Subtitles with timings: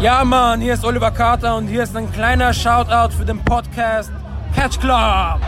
[0.00, 4.10] Ja, Mann, hier ist Oliver Carter und hier ist ein kleiner Shoutout für den Podcast
[4.54, 5.42] Catch Club.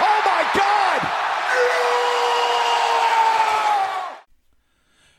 [0.00, 1.02] Oh my God!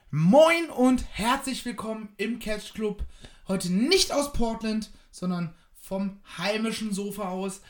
[0.09, 3.05] Moin und herzlich willkommen im Catch Club.
[3.48, 7.62] Heute nicht aus Portland, sondern vom heimischen Sofa aus.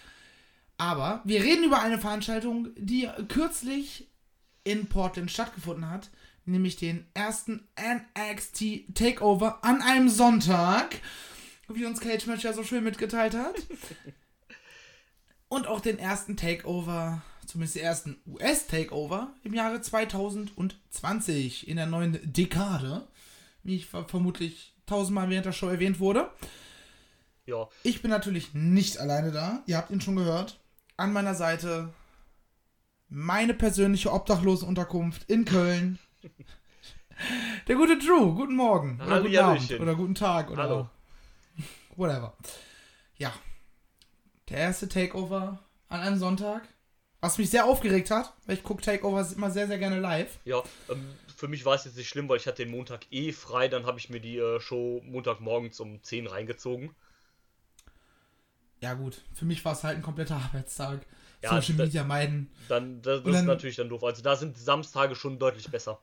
[0.79, 4.07] Aber wir reden über eine Veranstaltung, die kürzlich
[4.63, 6.09] in Portland stattgefunden hat,
[6.45, 10.95] nämlich den ersten NXT Takeover an einem Sonntag,
[11.67, 13.55] wie uns Cage Match ja so schön mitgeteilt hat.
[15.47, 22.19] Und auch den ersten Takeover, zumindest den ersten US-Takeover im Jahre 2020, in der neuen
[22.31, 23.07] Dekade,
[23.63, 26.29] wie ich ver- vermutlich tausendmal während der Show erwähnt wurde.
[27.45, 29.61] Ja, Ich bin natürlich nicht alleine da.
[29.65, 30.59] Ihr habt ihn schon gehört.
[30.95, 31.93] An meiner Seite
[33.09, 35.99] meine persönliche Obdachlosenunterkunft in Köln.
[37.67, 38.33] Der gute Drew.
[38.35, 38.99] Guten Morgen.
[39.01, 39.79] Oder guten Abend.
[39.79, 40.49] Oder guten Tag.
[40.49, 40.89] Oder Hallo.
[41.95, 42.35] whatever.
[43.17, 43.33] Ja.
[44.49, 46.67] Der erste Takeover an einem Sonntag.
[47.21, 50.39] Was mich sehr aufgeregt hat, weil ich gucke Takeovers immer sehr, sehr gerne live.
[50.45, 50.63] ja.
[50.89, 51.05] Ähm,
[51.37, 53.67] für mich war es jetzt nicht schlimm, weil ich hatte den Montag eh frei.
[53.67, 56.93] Dann habe ich mir die äh, Show Montagmorgens um 10 reingezogen.
[58.79, 59.21] Ja, gut.
[59.33, 61.05] Für mich war es halt ein kompletter Arbeitstag.
[61.43, 62.51] Ja, Social da- Media meiden.
[62.67, 64.03] Dann, das, das ist dann- natürlich dann doof.
[64.03, 65.99] Also da sind Samstage schon deutlich besser.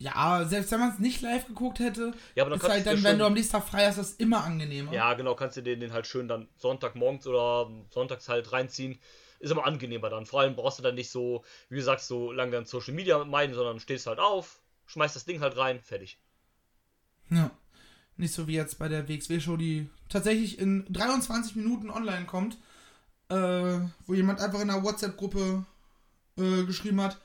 [0.00, 3.02] Ja, selbst wenn man es nicht live geguckt hätte, Ja, aber dann ist halt dann,
[3.04, 4.92] wenn du am nächsten Tag frei hast, das immer angenehmer.
[4.94, 8.98] Ja, genau, kannst du den, den halt schön dann Sonntagmorgens oder sonntags halt reinziehen.
[9.40, 10.24] Ist immer angenehmer dann.
[10.24, 13.22] Vor allem brauchst du dann nicht so, wie du sagst, so lange dann Social Media
[13.24, 16.18] meiden, sondern stehst halt auf, schmeißt das Ding halt rein, fertig.
[17.28, 17.50] Ja.
[18.16, 22.56] Nicht so wie jetzt bei der WXW-Show, die tatsächlich in 23 Minuten online kommt,
[23.28, 25.64] äh, wo jemand einfach in einer WhatsApp-Gruppe
[26.38, 27.18] äh, geschrieben hat,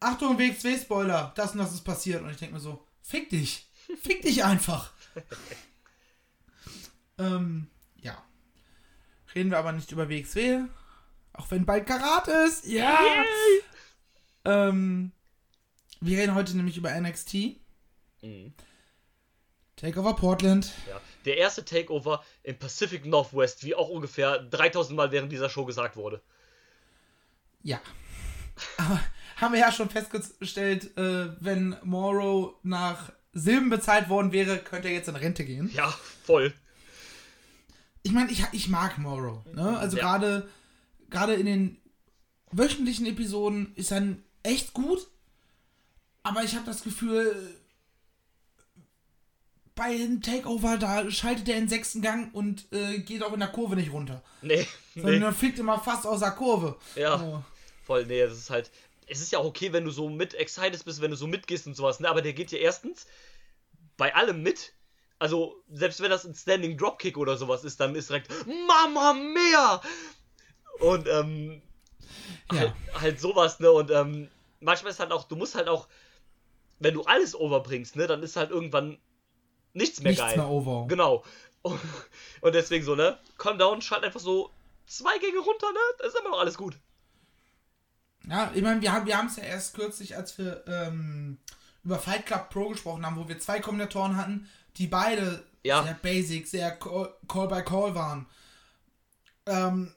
[0.00, 2.22] Achtung, WXW-Spoiler, das und das ist passiert.
[2.22, 3.68] Und ich denke mir so, fick dich.
[4.02, 4.90] Fick dich einfach.
[7.18, 8.22] ähm, ja.
[9.34, 10.64] Reden wir aber nicht über WXW.
[11.32, 12.66] Auch wenn bald Karat ist.
[12.66, 12.98] Ja.
[14.44, 15.12] Ähm,
[16.00, 17.58] wir reden heute nämlich über NXT.
[18.22, 18.54] Mhm.
[19.76, 20.72] Takeover Portland.
[20.88, 21.00] Ja.
[21.26, 25.96] Der erste Takeover im Pacific Northwest, wie auch ungefähr 3000 Mal während dieser Show gesagt
[25.96, 26.22] wurde.
[27.62, 27.80] Ja.
[28.78, 29.00] Aber
[29.36, 34.94] haben wir ja schon festgestellt, äh, wenn Morrow nach Silben bezahlt worden wäre, könnte er
[34.94, 35.70] jetzt in Rente gehen.
[35.74, 35.88] Ja,
[36.24, 36.52] voll.
[38.02, 39.44] Ich meine, ich, ich mag Morrow.
[39.52, 39.78] Ne?
[39.78, 40.02] Also Ja.
[40.16, 40.48] gerade
[41.10, 41.76] gerade in den
[42.50, 44.02] wöchentlichen Episoden ist er
[44.42, 45.06] echt gut.
[46.22, 47.36] Aber ich habe das Gefühl,
[49.74, 53.40] bei dem Takeover, da schaltet er in den sechsten Gang und äh, geht auch in
[53.40, 54.22] der Kurve nicht runter.
[54.40, 55.24] Nee, Sondern nee.
[55.24, 56.76] er fliegt immer fast aus der Kurve.
[56.94, 57.44] Ja, Oh.
[57.84, 58.06] voll.
[58.06, 58.70] Nee, das ist halt.
[59.06, 61.66] Es ist ja auch okay, wenn du so mit excited bist, wenn du so mitgehst
[61.66, 62.08] und sowas, ne?
[62.08, 63.06] Aber der geht ja erstens
[63.96, 64.74] bei allem mit.
[65.18, 68.30] Also, selbst wenn das ein Standing Dropkick oder sowas ist, dann ist direkt
[68.66, 69.80] Mama Mia!
[70.80, 71.62] Und, ähm,
[72.52, 72.58] Ja.
[72.60, 73.70] halt, halt sowas, ne?
[73.70, 74.28] Und, ähm,
[74.60, 75.88] manchmal ist halt auch, du musst halt auch,
[76.80, 78.06] wenn du alles overbringst, ne?
[78.06, 78.98] Dann ist halt irgendwann
[79.72, 80.36] nichts mehr Nichts geil.
[80.36, 80.86] mehr over.
[80.88, 81.24] Genau.
[81.62, 81.80] Und,
[82.42, 83.18] und deswegen so, ne?
[83.38, 84.50] Calm down, schalt einfach so
[84.86, 85.78] zwei Gänge runter, ne?
[85.98, 86.76] Da ist immer noch alles gut.
[88.28, 91.38] Ja, ich meine, wir haben wir es ja erst kürzlich, als wir ähm,
[91.84, 95.82] über Fight Club Pro gesprochen haben, wo wir zwei Kombinatoren hatten, die beide Ja.
[95.84, 98.26] sehr basic, sehr Call, Call by Call waren.
[99.46, 99.92] Ähm,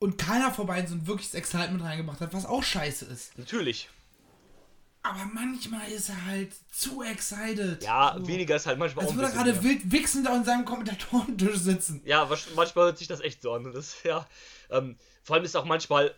[0.00, 3.36] und keiner von beiden so ein wirkliches Excitement reingebracht hat, was auch scheiße ist.
[3.38, 3.88] Natürlich.
[5.02, 7.82] Aber manchmal ist er halt zu excited.
[7.82, 8.26] Ja, So.
[8.28, 9.62] weniger ist halt manchmal Als auch ein würde er gerade mehr.
[9.62, 12.02] wild wichsend an seinem Kommentatorentisch sitzen.
[12.04, 13.72] Ja, manchmal hört sich das echt so an.
[13.72, 14.26] Das, ja,
[14.70, 16.14] ähm, vor allem ist auch manchmal,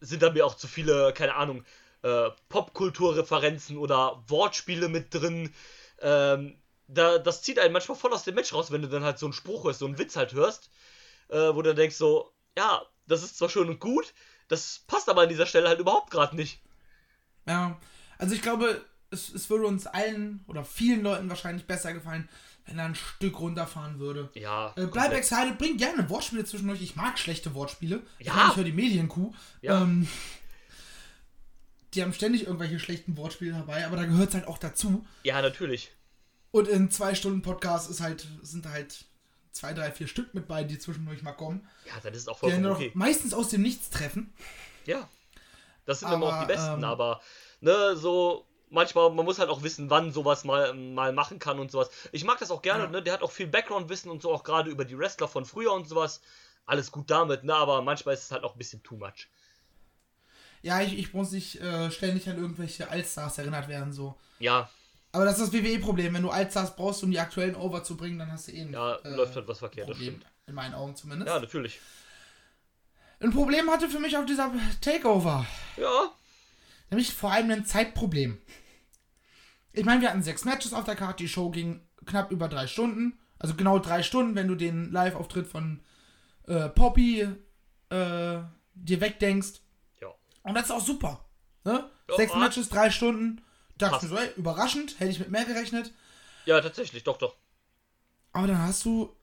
[0.00, 1.64] sind da mir auch zu viele, keine Ahnung,
[2.02, 5.52] äh, Popkulturreferenzen oder Wortspiele mit drin.
[6.00, 6.58] Ähm,
[6.88, 9.26] da, das zieht einen manchmal voll aus dem Match raus, wenn du dann halt so
[9.26, 10.70] einen Spruch hörst, so einen Witz halt hörst,
[11.28, 14.14] äh, wo du denkst so, ja, das ist zwar schön und gut,
[14.48, 16.60] das passt aber an dieser Stelle halt überhaupt gerade nicht.
[17.46, 17.78] Ja,
[18.18, 22.28] also ich glaube, es, es würde uns allen oder vielen Leuten wahrscheinlich besser gefallen,
[22.66, 24.28] wenn er ein Stück runterfahren würde.
[24.34, 24.72] Ja.
[24.76, 26.82] Äh, bleib excited, bring gerne Wortspiele zwischendurch.
[26.82, 28.02] Ich mag schlechte Wortspiele.
[28.18, 28.34] Ich, Ja.
[28.34, 29.32] meine, ich höre die Medienkuh.
[29.62, 29.82] Ja.
[29.82, 30.08] Ähm,
[31.94, 35.06] die haben ständig irgendwelche schlechten Wortspiele dabei, aber da gehört es halt auch dazu.
[35.22, 35.92] Ja, natürlich.
[36.50, 39.04] Und in zwei Stunden Podcast ist halt, sind halt
[39.52, 41.66] zwei, drei, vier Stück mit bei, die zwischendurch mal kommen.
[41.86, 42.88] Ja, dann ist es auch Die vollkommen dann okay.
[42.88, 44.32] noch meistens aus dem Nichts treffen.
[44.84, 45.08] Ja.
[45.86, 47.20] Das sind immer auch die Aber, besten, ähm, aber
[47.60, 48.44] ne, so
[48.76, 51.90] manchmal, man muss halt auch wissen, wann sowas mal, mal machen kann und sowas.
[52.12, 52.90] Ich mag das auch gerne, Ja.
[52.90, 53.02] ne?
[53.02, 55.88] Der hat auch viel Background-Wissen und so, auch gerade über die Wrestler von früher und
[55.88, 56.20] sowas.
[56.66, 57.54] Alles gut damit, ne?
[57.54, 59.28] Aber manchmal ist es halt auch ein bisschen too much.
[60.62, 64.14] Ja, ich, ich muss nicht äh, ständig an irgendwelche Allstars erinnert werden, so.
[64.38, 64.68] Ja,
[65.12, 66.14] Aber das ist das WWE-Problem.
[66.14, 68.72] Wenn du Allstars brauchst, um die aktuellen Over zu bringen, dann hast du eh ein
[68.72, 70.16] ja, äh, läuft halt was verkehrt, das Problem.
[70.16, 70.32] stimmt.
[70.46, 71.28] In meinen Augen zumindest.
[71.28, 71.80] Ja, natürlich.
[73.20, 75.46] Ein Problem hatte für mich auch dieser Takeover.
[75.76, 76.12] Ja,
[76.90, 78.38] Nämlich vor allem ein Zeitproblem.
[79.76, 81.22] Ich meine, wir hatten sechs Matches auf der Karte.
[81.22, 83.18] Die Show ging knapp über drei Stunden.
[83.38, 85.80] Also genau drei Stunden, wenn du den Live-Auftritt von
[86.46, 88.38] äh, Poppy äh,
[88.74, 89.60] dir wegdenkst.
[90.00, 90.08] ja.
[90.42, 91.24] Und das ist auch super.
[91.64, 91.90] Ne?
[92.08, 92.38] Ja, Sechs ah.
[92.38, 93.42] Matches, drei Stunden.
[93.76, 95.92] Dachte ich mir so, ey, überraschend, hätte ich mit mehr gerechnet.
[96.46, 97.36] Ja, tatsächlich, doch, doch.
[98.32, 99.14] Aber dann hast du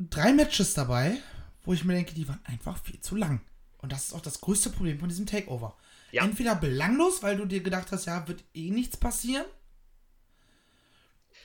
[0.00, 1.18] drei Matches dabei,
[1.62, 3.40] wo ich mir denke, die waren einfach viel zu lang.
[3.78, 5.76] Und das ist auch das größte Problem von diesem Takeover.
[6.10, 6.24] Ja.
[6.24, 9.46] Entweder belanglos, weil du dir gedacht hast, ja, wird eh nichts passieren.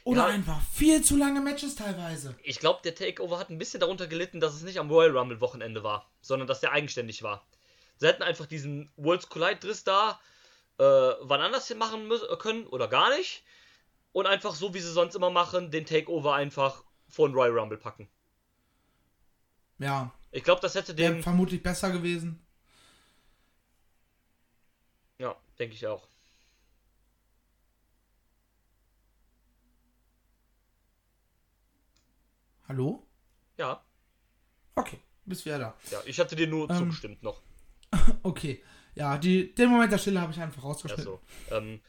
[0.05, 0.33] Oder Ja.
[0.35, 2.35] einfach viel zu lange Matches teilweise.
[2.43, 5.41] Ich glaube, der Takeover hat ein bisschen darunter gelitten, dass es nicht am Royal Rumble
[5.41, 7.45] Wochenende war, sondern dass der eigenständig war.
[7.97, 10.19] Sie hätten einfach diesen Worlds Collide Driss da
[10.77, 13.43] äh, wann anders machen müssen, können oder gar nicht.
[14.11, 17.77] Und einfach so, wie sie sonst immer machen, den Takeover einfach vor den Royal Rumble
[17.77, 18.07] packen.
[19.79, 21.23] Ja, Ich glaube, das hätte wäre dem.
[21.23, 22.45] vermutlich besser gewesen.
[25.17, 26.07] Ja, denke ich auch.
[32.67, 33.05] Hallo?
[33.57, 33.81] Ja,
[34.77, 35.75] Okay, bist wieder da.
[35.91, 35.99] ja.
[36.05, 36.77] Ich hatte dir nur Ähm.
[36.77, 37.41] zugestimmt noch.
[38.23, 38.61] Okay.
[38.95, 41.05] Ja, die, den Moment der Stille habe ich einfach rausgeschnitten.
[41.13, 41.21] Achso.
[41.51, 41.81] Ähm,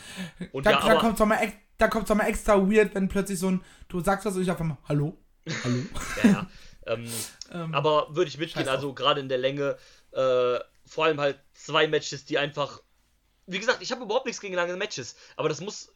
[0.52, 3.08] und Da, ja, da kommt es nochmal ex- da kommt's noch mal extra weird, wenn
[3.08, 5.18] plötzlich so ein, du sagst was und ich einfach mal, hallo?
[5.64, 5.82] Hallo?
[6.22, 6.50] ja, ja.
[6.86, 7.10] Ähm,
[7.50, 9.76] ähm, Aber würde ich mitgehen, also gerade in der Länge,
[10.12, 12.80] äh, vor allem halt zwei Matches, die einfach.
[13.46, 15.92] Wie gesagt, ich habe überhaupt nichts gegen lange Matches, aber das muss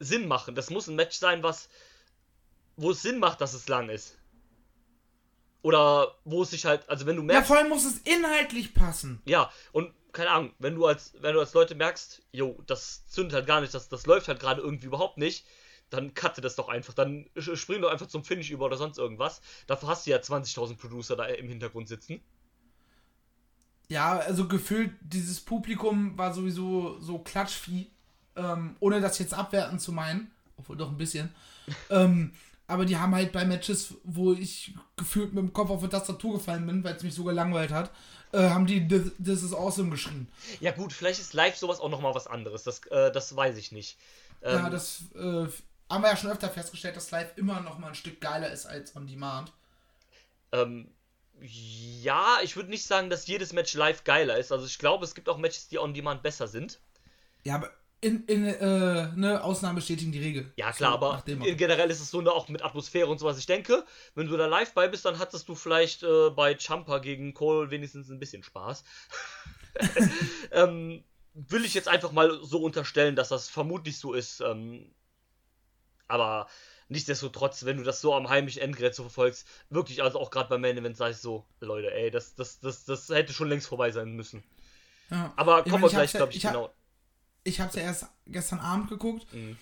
[0.00, 0.54] Sinn machen.
[0.54, 1.68] Das muss ein Match sein, was.
[2.76, 4.18] Wo es Sinn macht, dass es lang ist.
[5.62, 7.48] Oder wo es sich halt, also wenn du ja, merkst.
[7.48, 9.22] vor allem muss es inhaltlich passen.
[9.24, 13.34] Ja, und keine Ahnung, wenn du als, wenn du als Leute merkst, jo, das zündet
[13.34, 15.46] halt gar nicht, das, das läuft halt gerade irgendwie überhaupt nicht,
[15.90, 16.94] dann cutte das doch einfach.
[16.94, 19.40] Dann spring doch einfach zum Finish über oder sonst irgendwas.
[19.66, 22.20] Dafür hast du ja 20.000 Producer da im Hintergrund sitzen.
[23.88, 27.90] Ja, also gefühlt, dieses Publikum war sowieso so Klatschvieh,
[28.36, 31.34] ähm, ohne das jetzt abwerten zu meinen, obwohl doch ein bisschen.
[31.90, 32.32] ähm,
[32.66, 36.34] aber die haben halt bei Matches, wo ich gefühlt mit dem Kopf auf die Tastatur
[36.34, 37.90] gefallen bin, weil es mich so gelangweilt hat,
[38.32, 40.28] äh, haben die This, This is Awesome geschrien.
[40.60, 42.62] Ja gut, vielleicht ist live sowas auch nochmal was anderes.
[42.62, 43.98] Das, äh, das weiß ich nicht.
[44.42, 45.46] Ähm, ja, das äh,
[45.90, 48.66] haben wir ja schon öfter festgestellt, dass live immer noch mal ein Stück geiler ist
[48.66, 49.52] als on demand.
[50.52, 50.90] ähm,
[51.40, 54.52] ja, ich würde nicht sagen, dass jedes Match live geiler ist.
[54.52, 56.80] Also ich glaube, es gibt auch Matches, die on demand besser sind.
[57.44, 57.70] Ja, aber
[58.04, 60.52] in, in äh, ne, Ausnahmen bestätigen die Regel.
[60.56, 63.38] Ja, klar, So, aber generell ist es so ne, auch mit Atmosphäre und sowas.
[63.38, 63.84] Ich denke,
[64.14, 67.70] wenn du da live bei bist, dann hattest du vielleicht äh, bei Champa gegen Cole
[67.70, 68.84] wenigstens ein bisschen Spaß.
[70.52, 71.02] ähm,
[71.34, 74.40] will ich jetzt einfach mal so unterstellen, dass das vermutlich so ist.
[74.40, 74.94] Ähm,
[76.06, 76.46] aber
[76.88, 80.60] nichtsdestotrotz, wenn du das so am heimischen Endgerät so verfolgst, wirklich, also auch gerade beim
[80.60, 83.90] Main Event, sag ich so, Leute, ey, das, das, das, das hätte schon längst vorbei
[83.90, 84.44] sein müssen.
[85.10, 85.32] Ja.
[85.36, 86.70] Aber kommen wir ich gleich, glaube ich, genau.
[87.44, 89.32] Ich habe es ja erst gestern Abend geguckt.
[89.32, 89.56] Mhm.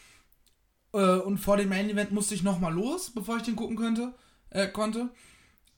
[0.93, 4.15] Äh, und vor dem Main Event musste ich nochmal los, bevor ich den gucken könnte,
[4.51, 5.11] äh, konnte.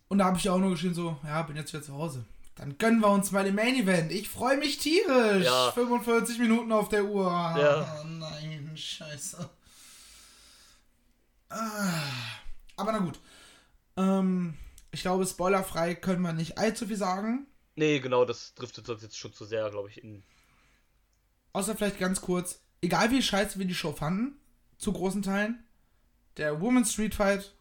[0.09, 2.25] Und da habe ich ja auch nur geschrieben, so, ja, bin jetzt wieder zu Hause.
[2.57, 4.13] Dann gönnen wir uns mal den Main Event.
[4.13, 5.45] Ich freue mich tierisch.
[5.45, 5.73] Ja.
[5.73, 7.27] 45 Minuten auf der Uhr.
[7.27, 8.01] Ja.
[8.01, 9.51] Oh nein, scheiße.
[11.49, 12.03] Ah.
[12.77, 13.19] Aber na gut.
[13.97, 14.55] Ähm,
[14.93, 17.47] ich glaube, spoilerfrei können wir nicht allzu viel sagen.
[17.77, 20.23] Nee, genau, das driftet uns jetzt schon zu sehr, glaube ich, in.
[21.55, 24.37] Außer vielleicht ganz kurz, egal wie scheiße wir die Show fanden,
[24.77, 25.65] zu großen Teilen,
[26.37, 27.55] der Women's Street Fight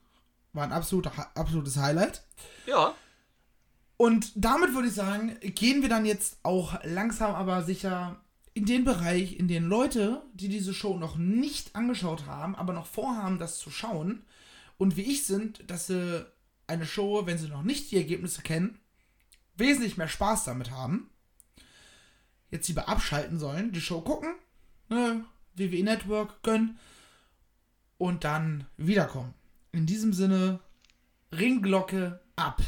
[0.52, 2.24] war ein absoluter, absolutes Highlight.
[2.66, 2.96] Ja,
[3.98, 8.20] Und damit würde ich sagen, gehen wir dann jetzt auch langsam aber sicher
[8.54, 12.86] in den Bereich, in den Leute, die diese Show noch nicht angeschaut haben, aber noch
[12.86, 14.24] vorhaben, das zu schauen.
[14.78, 16.26] Und wie ich sind, dass sie
[16.68, 18.80] eine Show, wenn sie noch nicht die Ergebnisse kennen,
[19.56, 21.10] wesentlich mehr Spaß damit haben,
[22.54, 24.36] jetzt lieber abschalten sollen, die Show gucken,
[24.88, 26.78] ne, WWE Network gönnen
[27.98, 29.34] und dann wiederkommen.
[29.72, 30.60] In diesem Sinne,
[31.32, 32.62] Ringglocke ab.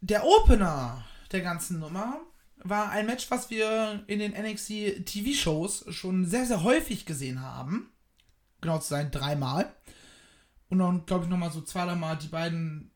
[0.00, 2.20] Der Opener der ganzen Nummer
[2.58, 7.90] war ein Match, was wir in den NXT TV-Shows schon sehr, sehr häufig gesehen haben.
[8.60, 9.74] Genau zu sein, dreimal.
[10.68, 12.91] Und dann, glaube ich, nochmal so zwei, dreimal die beiden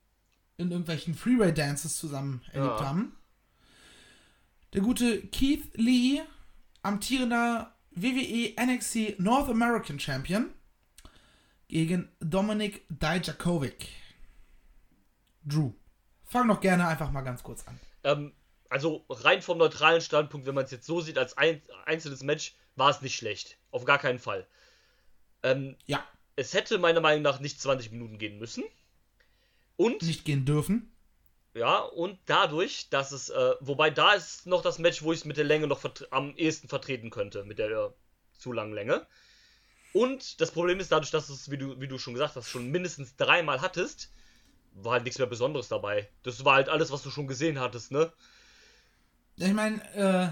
[0.59, 2.87] in irgendwelchen Freeway-Dances zusammen erlebt Ja.
[2.87, 3.17] haben.
[4.73, 6.21] Der gute Keith Lee,
[6.83, 10.51] amtierender WWE NXT North American Champion,
[11.69, 13.89] gegen Dominik Dijakovic.
[15.45, 15.73] Drew.
[16.25, 17.79] fang doch gerne einfach mal ganz kurz an.
[18.03, 18.33] Ähm,
[18.69, 22.57] also rein vom neutralen Standpunkt, wenn man es jetzt so sieht, als ein, einzelnes Match,
[22.75, 23.57] war es nicht schlecht.
[23.71, 24.47] Auf gar keinen Fall.
[25.45, 28.65] Ähm, Ja, es hätte meiner Meinung nach nicht 20 Minuten gehen müssen.
[29.77, 30.93] Und, nicht gehen dürfen.
[31.55, 35.25] ja, und dadurch, dass es, äh, wobei da ist noch das Match, wo ich es
[35.25, 37.91] mit der Länge noch am ehesten vertreten könnte, mit der äh,
[38.39, 39.07] zu langen Länge.
[39.93, 42.51] Und das Problem ist, dadurch, dass du es, wie du, wie du schon gesagt hast,
[42.51, 44.13] schon mindestens dreimal hattest,
[44.75, 46.09] war halt nichts mehr Besonderes dabei.
[46.23, 48.13] Das war halt alles, was du schon gesehen hattest, ne?
[49.37, 50.29] Ich meine, äh,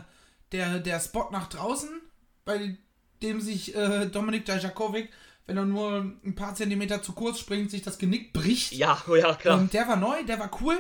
[0.52, 2.00] der, der Spot nach draußen,
[2.44, 2.76] bei
[3.22, 5.10] dem sich äh, Dominik Dajakovic,
[5.46, 8.72] wenn er nur ein paar Zentimeter zu kurz springt, sich das Genick bricht.
[8.72, 9.60] Ja, ja, klar.
[9.60, 10.78] Ähm, der war neu, der war cool.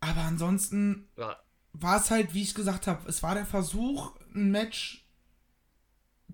[0.00, 1.36] Aber ansonsten ja,
[1.72, 5.06] war es halt, wie ich gesagt habe, es war der Versuch, ein Match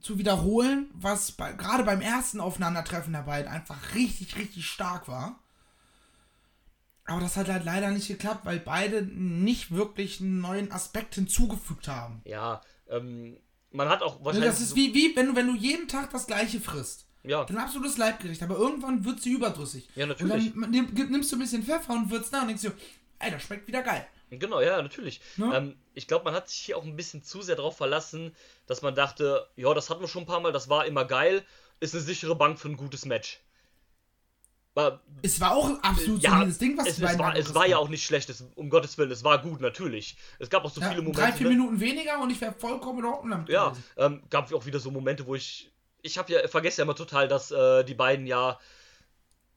[0.01, 5.39] zu wiederholen, was bei, gerade beim ersten Aufeinandertreffen der beiden einfach richtig, richtig stark war.
[7.05, 11.89] Aber das hat halt leider nicht geklappt, weil beide nicht wirklich einen neuen Aspekt hinzugefügt
[11.89, 12.23] haben.
[12.25, 13.37] ja, ähm,
[13.73, 14.51] man hat auch Ne, wahrscheinlich.
[14.51, 17.07] Das ist wie, wie wenn, du, wenn du jeden Tag das gleiche frisst.
[17.23, 19.89] Ja, Dann absolutes Leibgericht, aber irgendwann wird sie überdrüssig.
[19.95, 20.55] Ja, natürlich.
[20.55, 22.73] Und dann nimmst du ein bisschen Pfeffer und würzt nach und denkst dir,
[23.19, 24.07] ey, das schmeckt wieder geil.
[24.31, 25.21] genau, ja, natürlich.
[25.37, 25.55] Ne?
[25.55, 28.35] Ähm, ich glaube, man hat sich hier auch ein bisschen zu sehr darauf verlassen,
[28.67, 31.45] dass man dachte, ja, das hatten wir schon ein paar Mal, das war immer geil,
[31.79, 33.41] ist eine sichere Bank für ein gutes Match.
[34.75, 37.67] Aber, Es war auch absolut ja, solides Ding, was es, die es, war, es war
[37.67, 40.17] ja auch nicht schlecht, es, um Gottes Willen, es war gut, natürlich.
[40.39, 41.21] Es gab auch so Ja, viele Momente.
[41.21, 41.55] drei, vier ne?
[41.55, 44.91] Minuten weniger und ich wäre vollkommen in Ordnung damit Ja, ähm, gab auch wieder so
[44.91, 45.71] Momente, wo ich.
[46.03, 48.59] Ich habe ja, vergesse ja immer total, dass äh, die beiden ja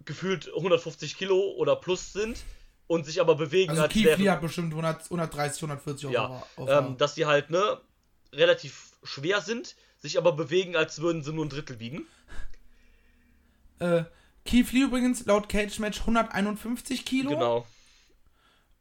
[0.03, 2.43] gefühlt 150 Kilo oder plus sind
[2.87, 6.13] und sich aber bewegen, Also als Lee hat bestimmt 100, 130, 140 Euro.
[6.13, 7.79] Ja, auf ähm, dass die halt, ne,
[8.33, 12.05] relativ schwer sind, sich aber bewegen, als würden sie nur ein Drittel wiegen.
[13.79, 14.03] äh,
[14.45, 17.65] Keith Lee übrigens laut Cage Match 151 Kilo Genau.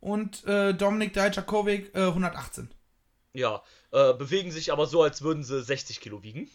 [0.01, 2.71] und äh, Dominik Dijakovic äh, 118.
[3.35, 6.51] Ja, äh, bewegen sich aber so, als würden sie 60 Kilo wiegen.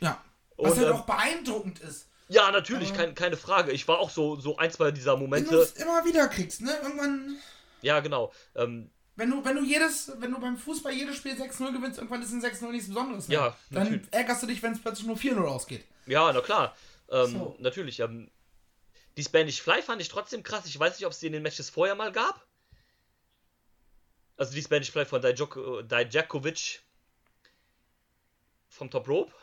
[0.00, 0.22] Ja.
[0.56, 2.06] Was Und, ähm, auch beeindruckend ist.
[2.28, 3.72] Ja, natürlich, Aber- kein, keine Frage.
[3.72, 5.56] Ich war auch so, so ein, zwei dieser Wenn du Momente.
[5.56, 6.72] es immer wieder kriegst, ne?
[6.82, 7.36] Irgendwann,
[7.82, 8.32] Ja, genau.
[8.56, 12.22] Ähm, wenn du, wenn du jedes, wenn du beim Fußball jedes Spiel 6-0 gewinnst, irgendwann
[12.22, 13.38] ist ein 6-0 nichts Besonderes mehr.
[13.38, 14.08] Ja, Dann natürlich.
[14.10, 15.84] ärgerst du dich, wenn es plötzlich nur 4-0 ausgeht.
[16.06, 16.76] ja, na klar.
[17.10, 17.56] Ähm, So.
[17.60, 18.00] Natürlich.
[18.00, 18.30] Ähm,
[19.18, 20.64] die Spanish Fly fand ich trotzdem krass.
[20.66, 22.46] Ich weiß nicht, ob es die in den Matches vorher mal gab.
[24.36, 26.80] Also die Spanish Fly von Dijok Dijakovic
[28.68, 29.34] vom Top Rope.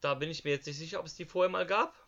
[0.00, 2.03] Da bin ich mir jetzt nicht sicher, ob es die vorher mal gab.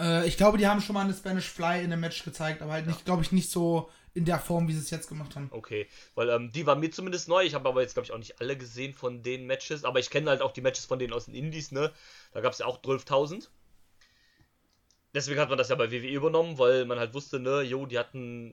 [0.00, 2.72] Äh, ich glaube, die haben schon mal eine Spanish Fly in einem Match gezeigt, aber
[2.72, 5.48] halt nicht, glaube ich, nicht so in der Form, wie sie es jetzt gemacht haben.
[5.50, 7.44] Okay, weil ähm, die war mir zumindest neu.
[7.44, 9.84] Ich habe aber jetzt, glaube ich, auch nicht alle gesehen von den Matches.
[9.84, 11.92] Aber ich kenne halt auch die Matches von denen aus den Indies, ne?
[12.32, 13.48] Da gab es ja auch 12.000.
[15.14, 18.00] Deswegen hat man das ja bei WWE übernommen, weil man halt wusste, ne, jo, die
[18.00, 18.52] hatten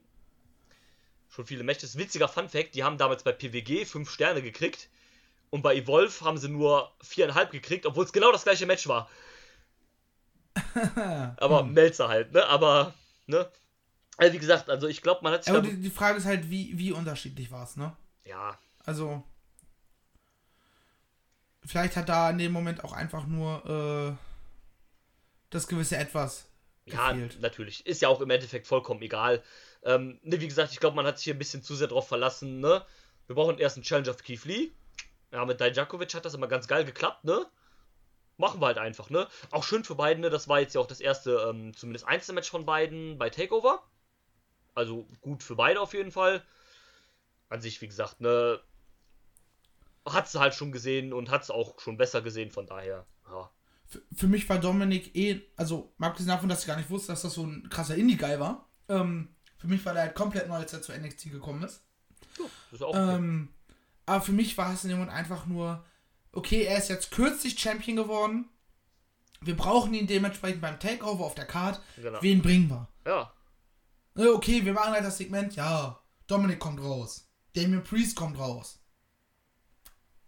[1.28, 1.98] schon viele Matches.
[1.98, 4.90] Witziger Fun-Fact: die haben damals bei PWG 5 Sterne gekriegt.
[5.50, 9.10] Und bei Evolve haben sie nur 4,5 gekriegt, obwohl es genau das gleiche Match war.
[11.38, 12.46] aber Melzer halt, ne?
[12.46, 12.94] Aber,
[13.28, 13.50] ne?
[14.18, 16.50] Also wie gesagt, also ich glaube, man hat sich Aber die, die Frage ist halt,
[16.50, 17.96] wie, wie unterschiedlich war es, ne?
[18.26, 19.24] ja, Also.
[21.64, 24.18] Vielleicht hat da in dem Moment auch einfach nur äh,
[25.52, 26.48] das gewisse Etwas
[26.86, 27.40] Ja, gefehlt.
[27.40, 27.86] natürlich.
[27.86, 29.44] Ist ja auch im Endeffekt vollkommen egal.
[29.84, 32.08] Ähm, ne, wie gesagt, ich glaube, man hat sich hier ein bisschen zu sehr drauf
[32.08, 32.84] verlassen, ne?
[33.28, 34.72] Wir brauchen erst einen Challenger für Keith Lee.
[35.32, 37.46] Ja, mit Dijakovic hat das immer ganz geil geklappt, ne?
[38.38, 39.28] Machen wir halt einfach, ne?
[39.52, 40.30] Auch schön für beiden, ne?
[40.30, 43.84] Das war jetzt ja auch das erste, ähm, zumindest Einzelmatch von beiden bei Takeover.
[44.74, 46.44] Also gut für beide auf jeden Fall.
[47.50, 48.60] An sich, wie gesagt, ne?
[50.06, 53.52] Hat's halt schon gesehen und hat's auch schon besser gesehen, von daher, ja.
[53.86, 57.12] Für, für mich war Dominik eh, also mal abgesehen davon, dass ich gar nicht wusste,
[57.12, 58.70] dass das so ein krasser Indie-Guy war.
[58.88, 61.84] Ähm, für mich war der halt komplett neu, als er zu NXT gekommen ist.
[62.38, 63.16] Das ist auch okay.
[63.16, 63.50] Ähm,
[64.06, 65.86] aber für mich war es in dem Moment einfach nur,
[66.34, 68.50] okay, er ist jetzt kürzlich Champion geworden.
[69.42, 71.82] Wir brauchen ihn dementsprechend beim Takeover auf der Card.
[71.98, 72.22] Genau.
[72.22, 72.88] Wen bringen wir?
[73.06, 73.34] Ja,
[74.16, 75.56] Äh, Okay, wir machen halt das Segment.
[75.56, 77.28] Ja, Dominik kommt raus.
[77.56, 78.80] Damien Priest kommt raus.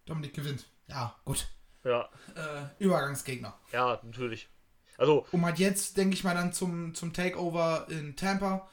[0.06, 0.66] Dominik gewinnt.
[0.88, 1.48] Ja, gut.
[1.84, 3.58] ja, Äh, Übergangsgegner.
[3.72, 4.50] ja, natürlich.
[4.98, 8.70] Also, Um halt jetzt, denke ich mal, dann zum, zum Takeover in Tampa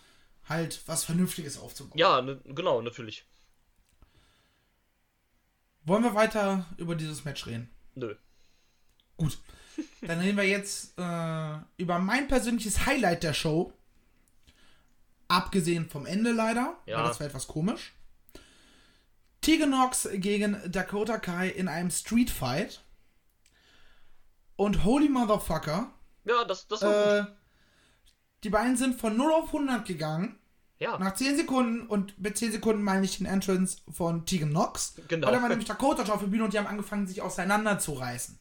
[0.49, 1.99] halt was Vernünftiges aufzubauen.
[1.99, 3.25] Ja, ne, genau, natürlich.
[5.85, 7.71] Wollen wir weiter über dieses Match reden?
[7.95, 8.15] Nö.
[9.17, 9.39] Gut.
[10.03, 13.73] Dann reden wir jetzt äh, über mein persönliches Highlight der Show.
[15.29, 16.99] Abgesehen vom Ende leider, Ja.
[16.99, 17.93] weil das war etwas komisch.
[19.41, 22.83] Tegan Knox gegen Dakota Kai in einem Street Fight.
[24.57, 25.91] Und Holy Motherfucker,
[26.25, 27.33] Ja, das, das war äh, gut.
[28.45, 30.39] die beiden sind von 0 auf 100 gegangen.
[30.81, 34.95] Ja, Nach 10 Sekunden, und mit 10 Sekunden meine ich den Entrance von Tegan Knox.
[35.09, 35.27] Genau.
[35.27, 38.39] Weil da war nämlich Dakota auf der Bühne und die haben angefangen, sich auseinanderzureißen.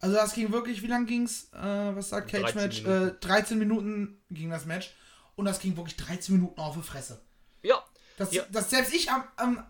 [0.00, 1.48] Also das ging wirklich, wie lang ging's?
[1.52, 2.82] Äh, was sagt Cage 13 Match?
[2.82, 3.08] Minuten.
[3.08, 4.94] Äh, 13 Minuten ging das Match.
[5.36, 7.20] Und das ging wirklich 13 Minuten auf die Fresse.
[7.62, 7.82] ja,
[8.16, 8.42] Das, Ja.
[8.50, 9.64] das selbst ich am, am,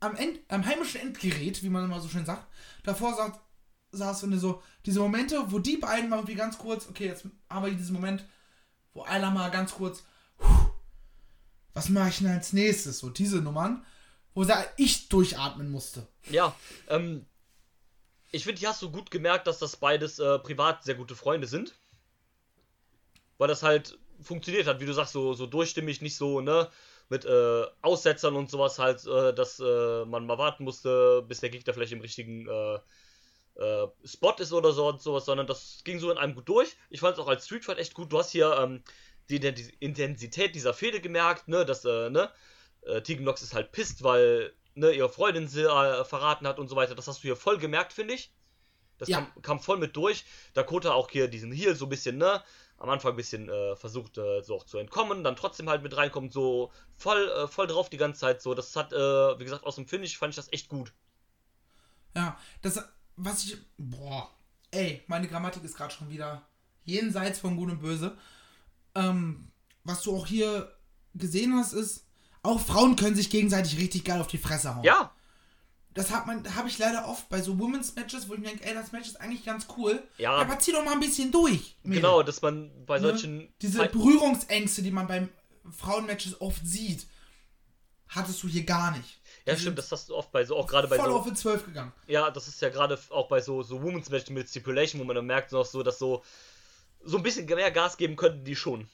[0.00, 2.46] am, End, am heimischen Endgerät, wie man immer so schön sagt,
[2.82, 3.38] davor sagt,
[3.92, 7.64] saß und so, diese Momente, wo die beiden mal irgendwie ganz kurz, okay, jetzt haben
[7.64, 8.24] wir diesen Moment,
[8.94, 10.02] wo einer mal ganz kurz,
[11.78, 12.98] was mache ich denn als nächstes?
[12.98, 13.86] So diese Nummern,
[14.34, 14.44] wo
[14.76, 16.06] ich durchatmen musste.
[16.30, 16.54] ja.
[16.88, 17.24] Ähm,
[18.30, 21.46] ich finde, hier hast du gut gemerkt, dass das beides äh, privat sehr gute Freunde
[21.46, 21.74] sind.
[23.38, 26.68] Weil das halt funktioniert hat, wie du sagst, so, so durchstimmig, nicht so, ne?
[27.08, 31.48] Mit äh, Aussetzern und sowas halt, äh, dass äh, man mal warten musste, bis der
[31.48, 32.78] Gegner vielleicht im richtigen äh,
[33.54, 36.76] äh, Spot ist oder so und sowas, sondern das ging so in einem gut durch.
[36.90, 38.12] Ich fand es auch als Street Fight echt gut.
[38.12, 38.82] Du hast hier ähm,
[39.28, 42.30] die Intensität dieser Fehde gemerkt, ne, dass, äh, ne,
[42.82, 46.68] äh, Tegan Nox ist halt pisst, weil, ne, ihre Freundin sie äh, verraten hat und
[46.68, 46.94] so weiter.
[46.94, 48.32] Das hast du hier voll gemerkt, finde ich.
[48.98, 49.18] Das Ja.
[49.20, 50.24] kam, kam voll mit durch.
[50.54, 52.42] Dakota auch hier diesen Heal so ein bisschen, ne,
[52.78, 55.96] am Anfang ein bisschen äh, versucht, äh, so auch zu entkommen, dann trotzdem halt mit
[55.96, 58.54] reinkommt, so voll, äh, voll drauf die ganze Zeit, so.
[58.54, 58.96] Das hat, äh,
[59.38, 60.92] wie gesagt, aus dem Finish fand ich das echt gut.
[62.14, 62.82] Ja, das,
[63.16, 64.30] was ich, boah,
[64.70, 66.42] ey, meine Grammatik ist gerade schon wieder
[66.84, 68.16] jenseits von Gut und Böse.
[68.98, 69.50] Ähm,
[69.84, 70.72] was du auch hier
[71.14, 72.04] gesehen hast, ist,
[72.42, 74.84] auch Frauen können sich gegenseitig richtig geil auf die Fresse hauen.
[74.84, 75.12] Ja,
[75.94, 78.64] Das hat man, habe ich leider oft bei so Women's Matches, wo ich mir denke,
[78.64, 80.02] ey, das Match ist eigentlich ganz cool.
[80.18, 80.32] Ja.
[80.32, 81.76] Aber zieh doch mal ein bisschen durch.
[81.82, 82.02] Mädel.
[82.02, 83.08] genau, dass man bei Ne?
[83.08, 83.52] solchen.
[83.62, 85.28] Diese Fight- Berührungsängste, die man beim
[85.76, 87.06] Frauenmatches oft sieht,
[88.08, 89.20] hattest du hier gar nicht.
[89.44, 91.16] ja, Die stimmt, das hast du oft bei so, auch gerade bei voll so.
[91.16, 91.92] auf die 12 gegangen.
[92.06, 95.16] Ja, das ist ja gerade auch bei so, so Women's Match mit Stipulation, wo man
[95.16, 96.22] dann merkt noch so, dass so,
[97.04, 98.88] so ein bisschen mehr Gas geben könnten die schon.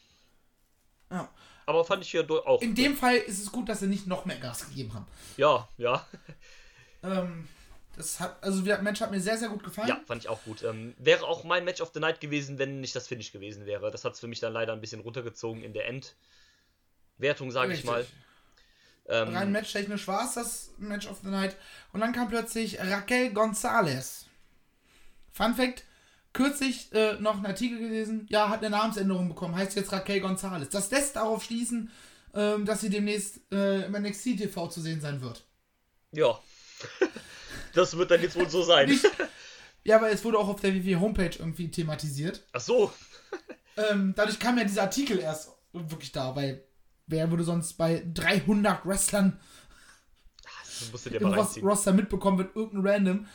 [1.11, 1.28] Ja.
[1.66, 2.61] Aber fand ich hier auch.
[2.61, 5.07] In dem Fall ist es gut, dass sie nicht noch mehr Gas gegeben haben.
[5.37, 6.07] Ja, ja.
[7.02, 7.48] Ähm,
[7.96, 9.88] das hat, also das Match hat mir sehr, sehr gut gefallen.
[9.88, 10.62] Ja, fand ich auch gut.
[10.62, 13.90] Ähm, wäre auch mein Match of the Night gewesen, wenn nicht das Finish gewesen wäre.
[13.90, 17.85] Das hat es für mich dann leider ein bisschen runtergezogen in der Endwertung, sage ich
[17.85, 18.07] mal.
[19.07, 21.57] Ähm, Rein matchtechnisch war es das Match of the Night.
[21.92, 24.26] Und dann kam plötzlich Raquel Gonzalez.
[25.33, 25.85] Fun Fact:
[26.35, 30.68] kürzlich äh, noch ein Artikel gelesen, ja, hat eine Namensänderung bekommen, heißt jetzt Raquel Gonzalez.
[30.68, 31.90] Das lässt darauf schließen,
[32.35, 35.47] ähm, dass sie demnächst äh, im NXT TV zu sehen sein wird.
[36.12, 36.38] ja.
[37.73, 38.88] das wird dann jetzt wohl so sein.
[38.90, 39.07] Nicht,
[39.85, 42.42] ja, aber es wurde auch auf der WWE Homepage irgendwie thematisiert.
[42.53, 42.92] Ach so.
[43.77, 46.64] Ähm, dadurch kam ja dieser Artikel erst wirklich da, weil
[47.07, 49.40] wer würde sonst bei 300 Wrestlern
[50.79, 51.66] Das musst du dir im mal Ros reinziehen.
[51.66, 53.27] Roster mitbekommen, wenn irgendein Random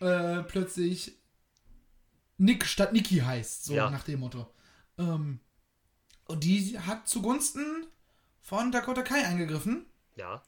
[0.00, 1.21] äh, plötzlich
[2.38, 3.90] Nick statt Nikki heißt, so Ja.
[3.90, 4.52] nach dem Motto.
[4.98, 5.40] Ähm,
[6.26, 7.86] und die hat zugunsten
[8.40, 10.42] von Dakota Kai eingegriffen, Ja.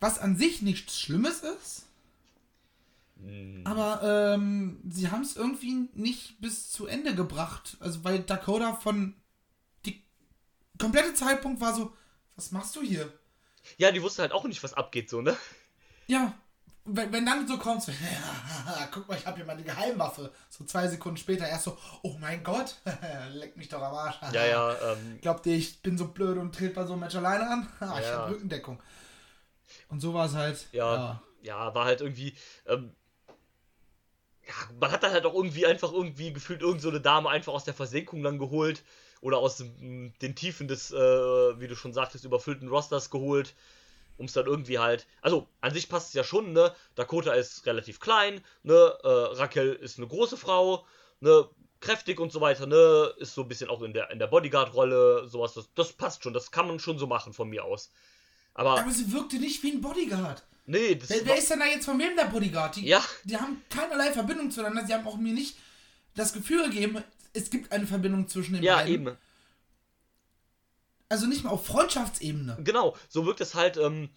[0.00, 1.86] was an sich nichts Schlimmes ist.
[3.22, 4.02] Hm, Aber
[4.34, 7.76] ähm, sie haben es irgendwie nicht bis zu Ende gebracht.
[7.80, 9.14] Also weil Dakota von
[9.84, 10.02] die
[10.78, 11.94] komplette Zeitpunkt war so,
[12.36, 13.12] was machst du hier?
[13.76, 15.36] Ja, die wusste halt auch nicht, was abgeht, so, ne?
[16.06, 16.34] Ja,
[16.84, 17.92] wenn, wenn dann so kommt, so,
[18.66, 20.32] ja, guck mal, ich habe hier meine Geheimwaffe.
[20.48, 22.76] So zwei Sekunden später erst so, oh mein Gott,
[23.32, 24.16] leck mich doch am Arsch.
[24.32, 27.16] Ja, ja, ähm, Glaubt ihr, ich bin so blöd und trete bei so einem Match
[27.16, 27.68] alleine an?
[27.80, 28.12] Ich Ja.
[28.12, 28.82] habe Rückendeckung.
[29.88, 30.66] Und so war es halt.
[30.72, 32.94] ja, ja, war halt irgendwie, ähm,
[34.46, 37.52] ja, man hat dann halt auch irgendwie einfach irgendwie gefühlt irgend so eine Dame einfach
[37.52, 38.82] aus der Versenkung dann geholt
[39.20, 43.54] oder aus den Tiefen des, äh, wie du schon sagtest, überfüllten Rosters geholt,
[44.20, 47.64] um es dann irgendwie halt, also an sich passt es ja schon, ne, Dakota ist
[47.66, 50.84] relativ klein, ne, äh, Raquel ist eine große Frau,
[51.20, 51.48] ne,
[51.80, 55.26] kräftig und so weiter, ne, ist so ein bisschen auch in der, in der Bodyguard-Rolle,
[55.26, 57.90] sowas, das, das passt schon, das kann man schon so machen von mir aus.
[58.52, 60.42] Aber, Aber sie wirkte nicht wie ein Bodyguard.
[60.66, 62.76] nee, das Wer, wer ist denn da jetzt von wem der Bodyguard?
[62.76, 63.02] Die, Ja.
[63.24, 64.84] die haben keinerlei Verbindung zueinander.
[64.86, 65.56] Sie haben auch mir nicht
[66.14, 67.02] das Gefühl gegeben,
[67.32, 68.92] es gibt eine Verbindung zwischen den Ja, beiden.
[68.92, 69.16] eben.
[71.10, 72.56] Also nicht mal auf Freundschaftsebene.
[72.62, 74.08] Genau, so wirkt es halt, ähm,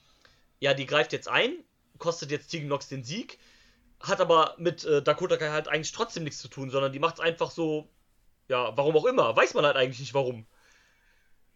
[0.59, 1.51] ja, die greift jetzt ein,
[1.97, 3.39] kostet jetzt Tegan Nox den Sieg,
[3.99, 7.15] hat aber mit äh, Dakota Kai halt eigentlich trotzdem nichts zu tun, sondern die macht
[7.15, 7.89] es einfach so,
[8.47, 10.45] ja, warum auch immer, weiß man halt eigentlich nicht warum.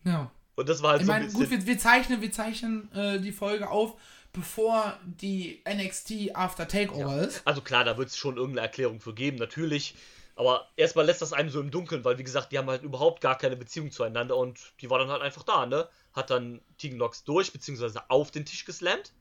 [0.04, 0.32] Ja.
[0.56, 2.92] Und das war halt Ich so ein meine, bisschen, gut, wir, wir zeichnen, wir zeichnen
[2.94, 3.94] äh, die Folge auf,
[4.34, 7.42] bevor die NXT After Takeover ist.
[7.46, 9.96] also klar, da wird es schon irgendeine Erklärung für geben, natürlich,
[10.38, 13.22] aber erstmal lässt das einem so im Dunkeln, weil wie gesagt, die haben halt überhaupt
[13.22, 15.90] gar keine Beziehung zueinander und die war dann halt einfach da, ne?
[16.14, 19.14] Hat dann Tegan Nox durch, beziehungsweise auf den Tisch geslammt.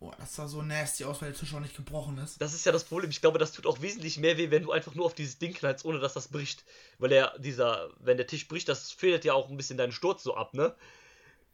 [0.00, 2.40] Oh, das sah so nasty aus, weil der Tisch auch nicht gebrochen ist.
[2.40, 3.10] Das ist ja das Problem.
[3.10, 5.52] Ich glaube, das tut auch wesentlich mehr weh, wenn du einfach nur auf dieses Ding
[5.52, 6.64] knallst, ohne dass das bricht.
[6.98, 10.22] Weil der, dieser, wenn der Tisch bricht, das federt ja auch ein bisschen deinen Sturz
[10.22, 10.74] so ab, ne?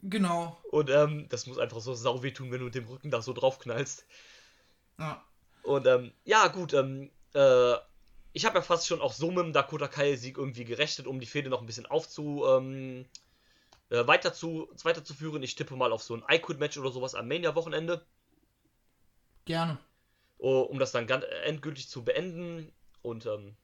[0.02, 0.62] Genau.
[0.70, 3.20] Und ähm, das muss einfach so sau weh tun, wenn du mit dem Rücken da
[3.20, 4.06] so drauf knallst.
[4.98, 5.24] Ja.
[5.64, 7.74] Und ähm, ja, gut, ähm, äh,
[8.36, 11.26] ich habe ja fast schon auch so mit dem Dakota Kai-Sieg irgendwie gerechnet, um die
[11.26, 13.06] Fehde noch ein bisschen aufzu, ähm,
[13.88, 15.42] äh, weiter zu, weiterzuführen.
[15.42, 18.04] Ich tippe mal auf so ein I-Quit-Match oder sowas am Mania-Wochenende,
[19.46, 19.78] Gerne.
[20.36, 22.70] oh, um das dann ganz endgültig zu beenden.
[23.00, 23.56] Und ähm,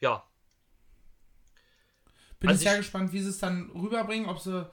[0.00, 0.26] ja,
[2.38, 4.68] Bin Also ich sehr gespannt, wie sie es dann rüberbringen, ob sie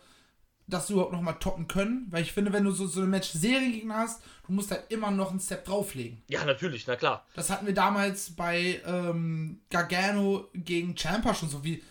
[0.70, 2.08] das überhaupt nochmal toppen können.
[2.10, 5.32] Weil ich finde, wenn du so, so eine Match-Serie hast, du musst halt immer noch
[5.32, 6.22] einen Step drauflegen.
[6.28, 7.26] ja, natürlich, na klar.
[7.36, 11.84] Das hatten wir damals bei ähm, Gargano gegen Champa schon so wie.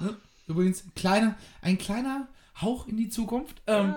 [0.00, 0.16] Ne?
[0.48, 2.28] Übrigens, kleiner, ein kleiner
[2.60, 3.60] Hauch in die Zukunft.
[3.66, 3.94] Ähm,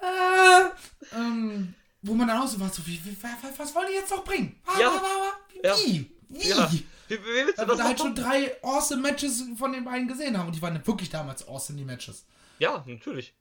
[0.00, 4.10] äh, ähm, wo man dann auch so war, so wie, was, was wollen die jetzt
[4.10, 4.56] noch bringen?
[4.66, 4.88] Ah, Ja.
[4.88, 5.60] ah, Wie?
[5.62, 5.76] Ja.
[6.28, 6.48] Wie?
[6.48, 6.72] Ja.
[6.72, 9.84] Wie, wie willst du Weil wir das da halt schon drei awesome Matches von den
[9.84, 10.46] beiden gesehen haben.
[10.46, 12.24] Und die waren wirklich damals awesome, die Matches.
[12.60, 13.34] Ja, natürlich.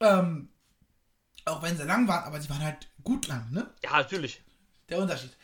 [0.00, 0.48] Ähm,
[1.44, 3.68] auch wenn sie lang waren, aber sie waren halt gut lang, ne?
[3.82, 4.40] Ja, natürlich.
[4.88, 5.36] Der Unterschied.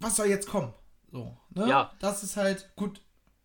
[0.00, 0.74] Was soll jetzt kommen?
[1.10, 1.68] So, ne?
[1.68, 1.92] Ja.
[2.00, 3.00] Das ist halt gut.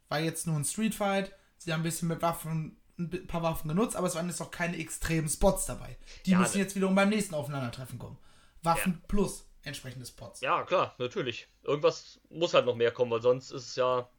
[0.10, 1.34] War jetzt nur ein Street Fight.
[1.58, 4.52] Sie haben ein bisschen mit Waffen, ein paar Waffen genutzt, aber es waren jetzt auch
[4.52, 5.98] keine extremen Spots dabei.
[6.26, 8.18] Die Ja, müssen jetzt wiederum beim nächsten Aufeinandertreffen kommen.
[8.64, 10.42] Waffen plus entsprechende Spots.
[10.42, 11.48] Ja, klar, natürlich.
[11.64, 14.10] Irgendwas muss halt noch mehr kommen, weil sonst ist es ja.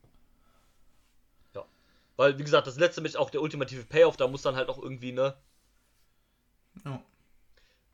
[2.19, 2.25] Ja.
[2.25, 4.79] Weil, wie gesagt, das letzte Match auch der ultimative Payoff, da muss dann halt auch
[4.83, 5.35] irgendwie, ne,
[6.85, 7.03] Ja.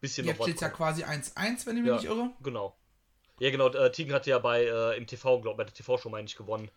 [0.01, 0.77] bisschen Jetzt noch was steht ja kommen.
[0.77, 2.31] quasi 1-1, wenn ich mich Ja, nicht irre.
[2.43, 2.77] genau.
[3.41, 6.27] Ja, genau, äh, Tegan hatte ja bei äh, im TV, glaube bei der TV-Show, meine
[6.27, 6.71] ich, gewonnen.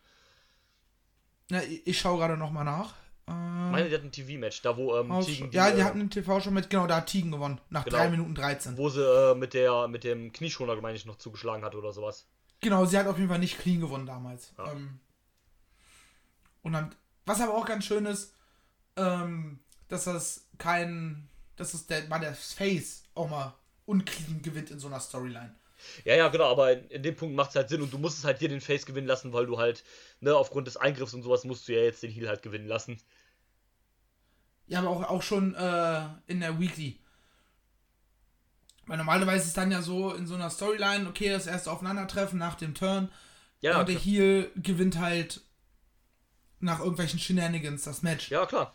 [1.49, 2.93] Ja, ich, ich schaue gerade nochmal nach.
[3.27, 5.99] Äh, Meine, die hatten ein TV-Match, da wo ähm, Aus- Tegan ja, die äh, hatten
[5.99, 7.59] einen TV schon mit, genau, da hat Tigen gewonnen.
[7.69, 7.97] Nach Genau.
[7.97, 8.77] 3 Minuten 13.
[8.77, 12.27] wo sie äh, mit der mit dem Knieschoner, meine ich, noch zugeschlagen hat oder sowas.
[12.61, 14.53] Genau, sie hat auf jeden Fall nicht clean gewonnen damals.
[14.57, 14.71] Ja.
[14.71, 14.99] Ähm,
[16.63, 16.93] und dann,
[17.25, 18.33] was aber auch ganz schön ist,
[18.95, 23.53] ähm, dass das kein, dass es der, mal der Face auch mal
[23.85, 25.55] unclean gewinnt in so einer Storyline.
[26.05, 28.19] Ja, ja, genau, aber in, in dem Punkt macht es halt Sinn und du musst
[28.19, 29.83] es halt hier den Face gewinnen lassen, weil du halt,
[30.19, 33.01] ne, aufgrund des Eingriffs und sowas musst du ja jetzt den Heal halt gewinnen lassen.
[34.67, 36.99] Ja, aber auch, auch schon äh, in der Weekly.
[38.85, 42.55] Weil normalerweise ist dann ja so in so einer Storyline, okay, das erste Aufeinandertreffen nach
[42.55, 43.11] dem Turn.
[43.61, 43.97] Ja, und der.
[43.97, 45.41] Heel gewinnt halt
[46.61, 48.29] nach irgendwelchen Shenanigans das Match.
[48.29, 48.73] ja, klar.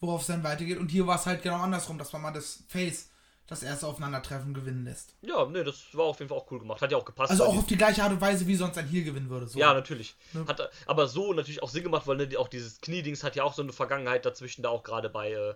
[0.00, 0.78] worauf es dann weitergeht.
[0.78, 3.08] Und hier war es halt genau andersrum, dass man mal das Face
[3.52, 5.14] das erste Aufeinandertreffen gewinnen lässt.
[5.20, 6.80] Ja, ne, das war auf jeden Fall auch cool gemacht.
[6.80, 7.30] Hat ja auch gepasst.
[7.30, 9.46] Also auch auf die gleiche Art und Weise, wie sonst ein Heal gewinnen würde.
[9.46, 9.58] So.
[9.58, 10.14] Ja, natürlich.
[10.32, 10.44] Ne?
[10.46, 13.54] Hat aber so natürlich auch Sinn gemacht, weil ne, auch dieses Kniedings hat ja auch
[13.54, 15.54] so eine Vergangenheit dazwischen, da auch gerade bei, äh,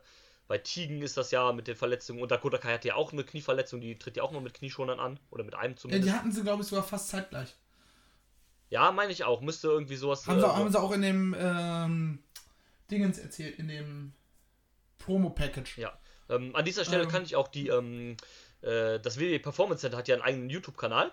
[0.49, 3.25] bei Tigen ist das ja mit den Verletzungen und Dakota Kai hat ja auch eine
[3.25, 5.19] Knieverletzung, die tritt ja auch mal mit Knieschonern an.
[5.31, 6.09] Oder mit einem ja, zumindest.
[6.09, 7.55] die hatten sie, glaube ich, sogar fast zeitgleich.
[8.69, 9.41] Ja, meine ich auch.
[9.41, 10.27] Müsste irgendwie sowas.
[10.27, 12.19] Haben, äh, sie, haben sie auch in dem ähm,
[12.91, 14.13] Dingens erzählt, in dem
[14.99, 15.79] Promo-Package.
[15.79, 15.99] Ja.
[16.29, 17.09] Ähm, an dieser Stelle Ähm.
[17.09, 18.17] kann ich auch die, ähm,
[18.63, 21.13] äh, das WWE Performance Center hat ja einen eigenen YouTube-Kanal.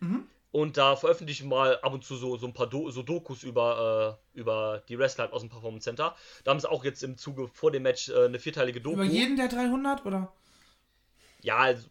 [0.00, 0.26] Mhm.
[0.50, 4.18] Und da veröffentlichen mal ab und zu so, so ein paar Do so Dokus über,
[4.34, 6.16] äh, über die Wrestler halt aus dem Performance Center.
[6.44, 8.94] Da haben sie auch jetzt im Zuge vor dem Match äh, eine vierteilige Doku.
[8.94, 10.32] Über jeden der 300, oder?
[11.42, 11.86] Ja, also,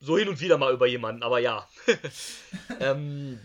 [0.00, 1.66] so hin und wieder mal über jemanden, aber ja.
[2.80, 3.40] ähm,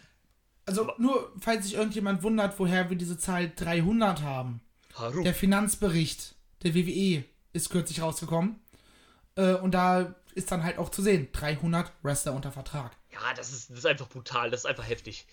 [0.69, 4.61] Also nur, falls sich irgendjemand wundert, woher wir diese Zahl 300 haben.
[4.93, 5.23] Haru.
[5.23, 8.59] Der Finanzbericht der WWE ist kürzlich rausgekommen.
[9.33, 12.91] Äh, und da ist dann halt auch zu sehen, 300 Wrestler unter Vertrag.
[13.11, 15.25] Ja, das ist, das ist einfach brutal, das ist einfach heftig.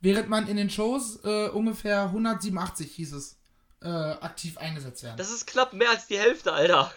[0.00, 3.40] Während man in den Shows äh, ungefähr 187 hieß es,
[3.80, 5.16] äh, aktiv eingesetzt werden.
[5.16, 6.92] Das ist knapp mehr als die Hälfte, Alter.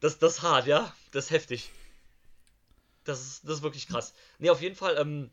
[0.00, 0.92] Das, das ist hart, ja?
[1.12, 1.70] Das ist heftig.
[3.04, 4.14] Das ist, das ist wirklich krass.
[4.40, 5.30] Ne, auf jeden Fall, ähm,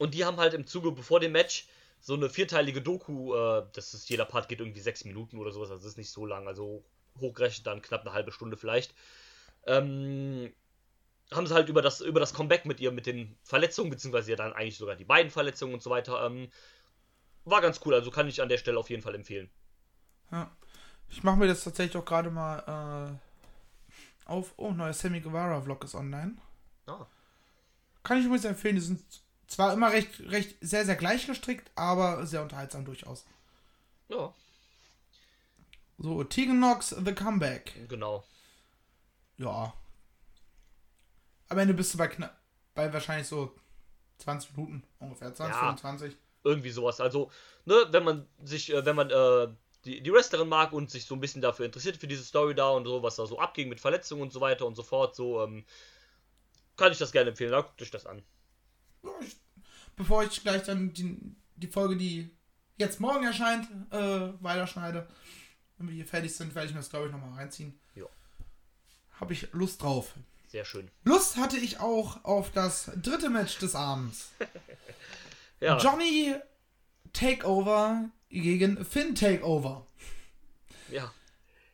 [0.00, 1.68] und die haben halt im Zuge, bevor dem Match,
[2.00, 5.70] so eine vierteilige Doku, äh, das ist, jeder Part geht irgendwie sechs Minuten oder sowas,
[5.70, 6.82] also das ist nicht so lang, also
[7.20, 8.94] hochgerechnet dann knapp eine halbe Stunde vielleicht.
[9.66, 10.54] Ähm,
[11.30, 14.36] haben sie halt über das, über das Comeback mit ihr, mit den Verletzungen, beziehungsweise ja
[14.38, 16.50] dann eigentlich sogar die beiden Verletzungen und so weiter, ähm,
[17.44, 19.50] war ganz cool, also kann ich an der Stelle auf jeden Fall empfehlen.
[20.32, 20.50] Ja.
[21.10, 23.18] Ich mache mir das tatsächlich auch gerade mal
[24.26, 24.54] äh, auf.
[24.56, 26.36] Oh, neuer Sammy Guevara Vlog ist online.
[26.86, 27.04] Ah.
[28.02, 28.76] Kann ich übrigens empfehlen.
[28.76, 29.02] Die sind
[29.50, 33.24] zwar immer recht, recht sehr, sehr gleich gestrickt, aber sehr unterhaltsam durchaus.
[34.08, 34.32] Ja,
[35.98, 37.88] So, Tegan Knox, The Comeback.
[37.88, 38.24] genau.
[39.36, 39.74] Ja.
[41.48, 42.36] Am Ende bist du bei knapp,
[42.74, 43.54] bei wahrscheinlich so
[44.18, 45.34] 20 Minuten ungefähr.
[45.34, 45.60] 20, Ja.
[45.60, 46.16] 25.
[46.44, 47.00] irgendwie sowas.
[47.00, 47.30] Also,
[47.66, 49.48] ne, wenn man sich, äh, wenn man äh,
[49.84, 52.70] die, die Wrestlerin mag und sich so ein bisschen dafür interessiert für diese Story da
[52.70, 55.42] und so, was da so abging mit Verletzungen und so weiter und so fort, so,
[55.44, 55.64] ähm,
[56.76, 57.52] kann ich das gerne empfehlen.
[57.52, 58.22] Da guckt euch das an.
[59.20, 59.36] Ich,
[59.96, 61.18] bevor ich gleich dann die,
[61.56, 62.30] die Folge, die
[62.76, 65.08] jetzt morgen erscheint, äh, weiterschneide,
[65.78, 67.78] wenn wir hier fertig sind, werde ich mir das, glaube ich, nochmal reinziehen.
[67.94, 68.06] Ja.
[69.20, 70.14] Habe ich Lust drauf.
[70.48, 70.90] Sehr schön.
[71.04, 74.30] Lust hatte ich auch auf das dritte Match des Abends.
[75.62, 75.76] Ja.
[75.76, 76.34] Johnny
[77.12, 79.86] Takeover gegen Finn Takeover.
[80.90, 81.12] Ja.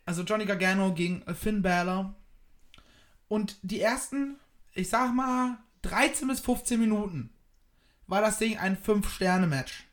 [0.04, 2.12] Also Johnny Gargano gegen Finn Balor.
[3.28, 4.40] Und die ersten,
[4.74, 7.30] ich sag mal, 13 bis 15 Minuten
[8.06, 9.84] war das Ding ein 5-Sterne-Match.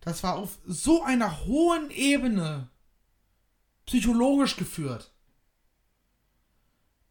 [0.00, 2.68] Das war auf so einer hohen Ebene
[3.86, 5.12] psychologisch geführt.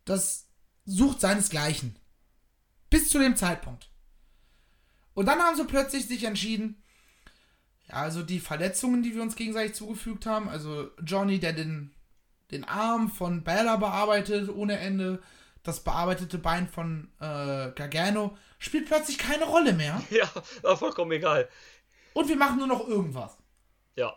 [0.05, 0.47] Das
[0.85, 1.97] sucht seinesgleichen.
[2.89, 3.89] Bis zu dem Zeitpunkt.
[5.13, 6.81] Und dann haben sie plötzlich sich entschieden,
[7.89, 11.91] ja, also die Verletzungen, die wir uns gegenseitig zugefügt haben, also Johnny, der den,
[12.51, 15.21] den Arm von Bella bearbeitet ohne Ende,
[15.65, 20.01] das bearbeitete Bein von äh, Gargano, spielt plötzlich keine Rolle mehr.
[20.09, 20.29] Ja,
[20.61, 21.49] war vollkommen egal.
[22.13, 23.37] Und wir machen nur noch irgendwas.
[23.95, 24.15] Ja.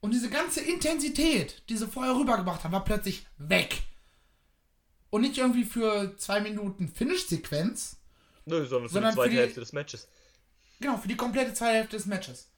[0.00, 3.82] Und diese ganze Intensität, die sie vorher rübergebracht haben, war plötzlich weg.
[5.10, 7.96] Und nicht irgendwie für zwei Minuten Finish-Sequenz,
[8.44, 10.08] Nö, sondern für Sondern die zweite für die- Hälfte des Matches.
[10.78, 12.48] genau, für die komplette zweite Hälfte des Matches.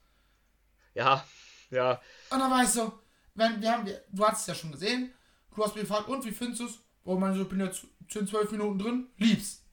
[0.93, 1.25] Ja,
[1.71, 2.01] ja.
[2.29, 2.99] Und dann war ich so,
[3.35, 5.13] wenn, wir haben, wir, du hast es ja schon gesehen,
[5.55, 6.79] du hast mich gefragt, und wie findest du es?
[7.03, 9.63] Oh, man so, ich bin jetzt 10, 12 Minuten drin, lieb's.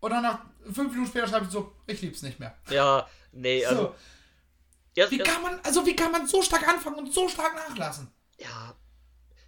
[0.00, 2.56] Und dann nach 5 Minuten später schreibe ich so, ich lieb's nicht mehr.
[2.70, 3.82] Ja, nee, also.
[3.82, 3.94] So,
[4.96, 7.54] Ja, wie ja, kann man, also wie kann man so stark anfangen und so stark
[7.54, 8.10] nachlassen?
[8.38, 8.74] ja,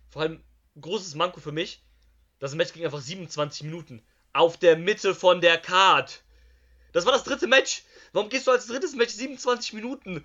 [0.09, 0.43] vor allem
[0.81, 1.83] großes Manko für mich.
[2.39, 4.03] Das Match ging einfach 27 Minuten.
[4.33, 6.23] Auf der Mitte von der Card.
[6.93, 7.83] Das war das dritte Match.
[8.13, 10.25] Warum gehst du als drittes Match 27 Minuten?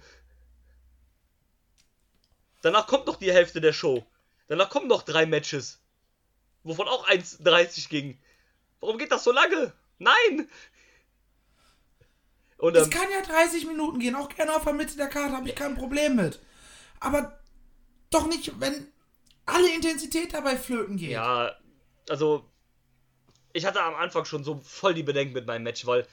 [2.61, 4.05] Danach kommt noch die Hälfte der Show.
[4.47, 5.80] Danach kommen noch drei Matches.
[6.63, 8.19] Wovon auch 1,30 ging.
[8.79, 9.73] Warum geht das so lange?
[9.99, 10.49] Nein!
[12.57, 15.35] Und Es ähm, kann ja 30 Minuten gehen, auch gerne auf der Mitte der Karte,
[15.35, 16.39] habe ich kein Problem mit.
[16.99, 17.39] Aber
[18.11, 18.91] doch nicht, wenn
[19.45, 21.11] alle Intensität dabei flöten geht.
[21.11, 21.55] Ja,
[22.09, 22.47] also
[23.53, 26.07] ich hatte am Anfang schon so voll die Bedenken mit meinem Match, weil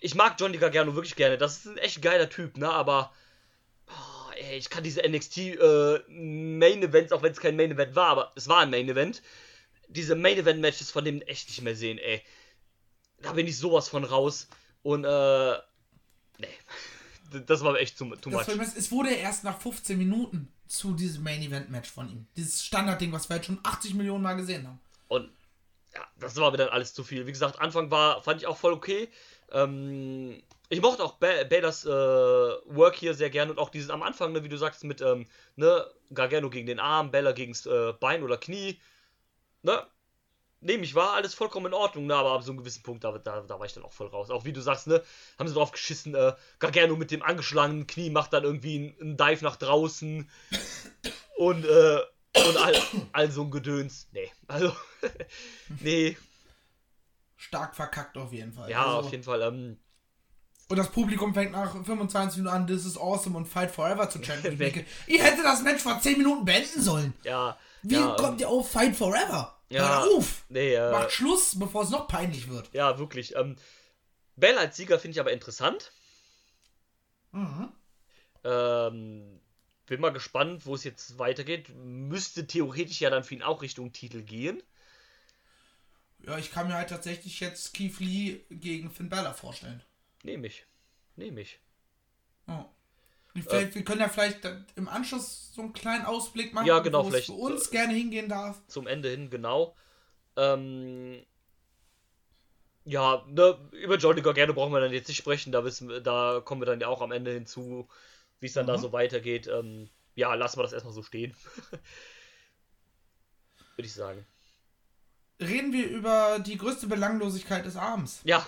[0.00, 1.36] ich mag Johnny Gargano wirklich gerne.
[1.38, 2.70] Das ist ein echt geiler Typ, ne?
[2.70, 3.12] Aber
[4.38, 8.08] ey, ich kann diese NXT äh, Main Events, auch wenn es kein Main Event war,
[8.08, 9.22] aber es war ein Main Event,
[9.88, 12.22] diese Main Event Matches von dem echt nicht mehr sehen, ey.
[13.20, 14.48] Da bin ich sowas von raus
[14.82, 15.58] und äh
[16.38, 16.48] nee.
[17.46, 18.62] Das war echt too, too Das much.
[18.62, 22.26] Ist, es wurde erst nach 15 Minuten zu diesem Main Event Match von ihm.
[22.36, 24.80] Dieses Standardding, was wir jetzt schon 80 Millionen Mal gesehen haben.
[25.08, 25.30] Und
[25.94, 27.26] ja, das war mir dann alles zu viel.
[27.26, 29.08] Wie gesagt, Anfang war, fand ich auch voll okay.
[29.52, 34.02] Ähm, ich mochte auch ba Baders äh, Work hier sehr gerne und auch dieses am
[34.02, 37.92] Anfang, ne, wie du sagst, mit ähm, ne, Gargano gegen den Arm, Bella gegen äh,
[37.92, 38.78] Bein oder Knie.
[39.62, 39.86] Ne?
[40.60, 43.16] Nehme ich, war alles vollkommen in Ordnung, ne, aber ab so einem gewissen Punkt, da,
[43.16, 44.30] da, da war ich dann auch voll raus.
[44.30, 45.02] Auch wie du sagst, ne,
[45.38, 49.16] haben sie drauf geschissen, äh, Gargano mit dem angeschlagenen Knie macht dann irgendwie einen, einen
[49.16, 50.28] Dive nach draußen
[51.36, 52.00] und, äh,
[52.34, 52.82] und all,
[53.12, 54.08] all so ein Gedöns.
[54.12, 54.76] Nee, also,
[55.80, 56.16] nee,
[57.40, 58.68] Stark verkackt auf jeden Fall.
[58.70, 59.78] ja, Also- auf jeden Fall, ähm,
[60.68, 64.20] Und das Publikum fängt nach 25 Minuten an, This is awesome und Fight Forever zu
[64.22, 64.60] chanten.
[64.60, 67.14] Ich ihr hättet das Match vor 10 Minuten beenden sollen.
[67.24, 67.56] ja.
[67.82, 69.56] Wie ja, kommt ihr auf Fight Forever?
[69.70, 70.02] Ja.
[70.02, 70.44] Hör auf!
[70.48, 72.68] Nee, äh, Macht Schluss, bevor es noch peinlich wird.
[72.74, 73.36] ja, wirklich.
[73.36, 73.54] Ähm,
[74.36, 75.92] Bell als Sieger finde ich aber interessant.
[77.32, 77.68] Mhm.
[78.44, 79.40] Ähm,
[79.86, 81.68] bin mal gespannt, wo es jetzt weitergeht.
[81.76, 84.62] Müsste theoretisch ja dann für ihn auch Richtung Titel gehen.
[86.28, 89.82] Ja, ich kann mir halt tatsächlich jetzt Keith Lee gegen Finn Balor vorstellen.
[90.22, 90.66] Nehme ich.
[91.16, 91.58] Nehme ich.
[93.34, 94.40] Und Vielleicht, wir können ja vielleicht
[94.76, 97.94] im Anschluss so einen kleinen Ausblick machen, Ja, genau, wo es für uns äh, gerne
[97.94, 98.60] hingehen darf.
[98.66, 99.76] Zum Ende hin, genau.
[100.36, 101.24] Ähm,
[102.84, 105.52] ja, ne, über Johnny Gargano brauchen wir dann jetzt nicht sprechen.
[105.52, 107.88] Da, wissen, da kommen wir dann ja auch am Ende hinzu,
[108.40, 108.78] wie es dann da Mhm.
[108.78, 109.46] so weitergeht.
[109.46, 111.34] Ähm, ja, lassen wir das erstmal so stehen.
[113.76, 114.26] Würde ich sagen.
[115.40, 118.20] Reden wir über die größte Belanglosigkeit des Abends.
[118.24, 118.44] Ja,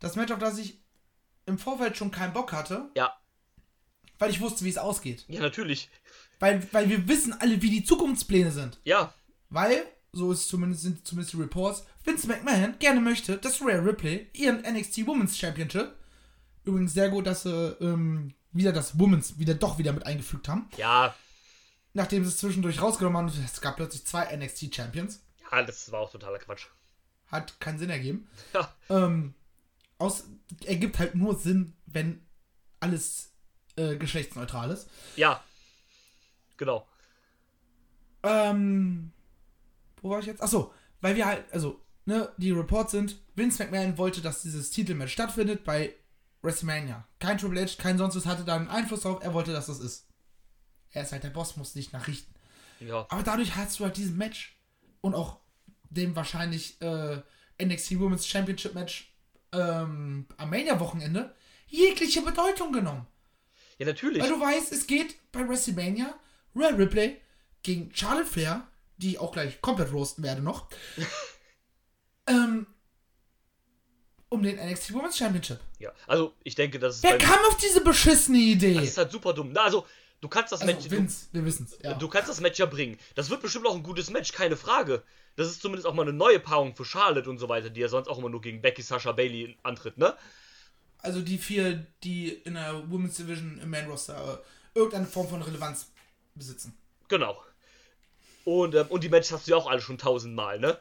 [0.00, 0.78] Das Match, auf das ich
[1.46, 3.12] im Vorfeld schon keinen Bock hatte, ja,
[4.18, 5.24] weil ich wusste, wie es ausgeht.
[5.28, 5.88] ja, natürlich.
[6.38, 8.78] Weil, weil wir wissen alle, wie die Zukunftspläne sind.
[8.84, 9.14] Ja,
[9.48, 14.28] Weil, so ist zumindest, sind zumindest die Reports, Vince McMahon gerne möchte, dass Rhea Ripley
[14.34, 15.94] ihren NXT Women's Championship,
[16.64, 20.68] übrigens sehr gut, dass sie ähm, wieder das Women's wieder doch wieder mit eingefügt haben,
[20.76, 21.14] ja,
[21.96, 25.22] nachdem sie es zwischendurch rausgenommen haben, es gab plötzlich zwei NXT Champions.
[25.50, 26.66] ja, das war auch totaler Quatsch.
[27.28, 28.28] Hat keinen Sinn ergeben.
[28.52, 29.34] Ja, Ähm,
[29.98, 30.24] aus,
[30.64, 32.24] ergibt halt nur Sinn, wenn
[32.80, 33.32] alles
[33.76, 34.86] äh, geschlechtsneutrales.
[35.16, 35.42] Ja.
[36.58, 36.86] Genau.
[38.22, 39.12] Ähm,
[40.02, 40.42] wo war ich jetzt?
[40.42, 45.12] Achso, weil wir halt, also, ne, die Reports sind, Vince McMahon wollte, dass dieses Titelmatch
[45.12, 45.94] stattfindet bei
[46.42, 47.08] WrestleMania.
[47.18, 49.80] Kein Triple H, kein sonst was hatte da einen Einfluss drauf, er wollte, dass das
[49.80, 50.05] ist.
[50.92, 52.32] Er ist halt der Boss, muss nicht nachrichten.
[52.80, 53.06] Ja.
[53.08, 54.56] Aber dadurch hast du halt diesen Match
[55.00, 55.38] und auch
[55.90, 57.20] dem wahrscheinlich äh,
[57.62, 59.12] NXT Women's Championship Match
[59.52, 61.34] ähm, am Mania-Wochenende
[61.68, 63.06] jegliche Bedeutung genommen.
[63.78, 64.22] Ja, natürlich.
[64.22, 66.14] Weil du weißt, es geht bei WrestleMania
[66.54, 67.20] Rhea Ripley
[67.62, 70.68] gegen Charlotte Flair, die ich auch gleich komplett roasten werde noch,
[72.26, 72.66] ähm,
[74.28, 75.60] um den NXT Women's Championship.
[75.78, 75.92] Ja.
[76.06, 77.02] Also, ich denke, das ist.
[77.02, 78.74] Wer kam auf diese beschissene Idee?
[78.74, 79.52] Das ist halt super dumm.
[79.52, 79.86] Na, also,
[80.26, 80.84] du kannst das Match.
[80.84, 81.78] also, Vince, wir wissen's.
[81.82, 81.92] Ja.
[81.92, 82.98] Du, du kannst das Match ja bringen.
[83.14, 85.02] Das wird bestimmt auch ein gutes Match, keine Frage.
[85.36, 87.88] Das ist zumindest auch mal eine neue Paarung für Charlotte und so weiter, die ja
[87.88, 90.16] sonst auch immer nur gegen Becky, Sasha, Bailey antritt, ne?
[90.98, 94.42] Also die vier, die in der Women's Division im Main Roster
[94.74, 95.92] äh, irgendeine Form von Relevanz
[96.34, 96.76] besitzen.
[97.08, 97.40] Genau.
[98.44, 100.78] Und, ähm, und die Matches hast du ja auch alle schon tausendmal, ne?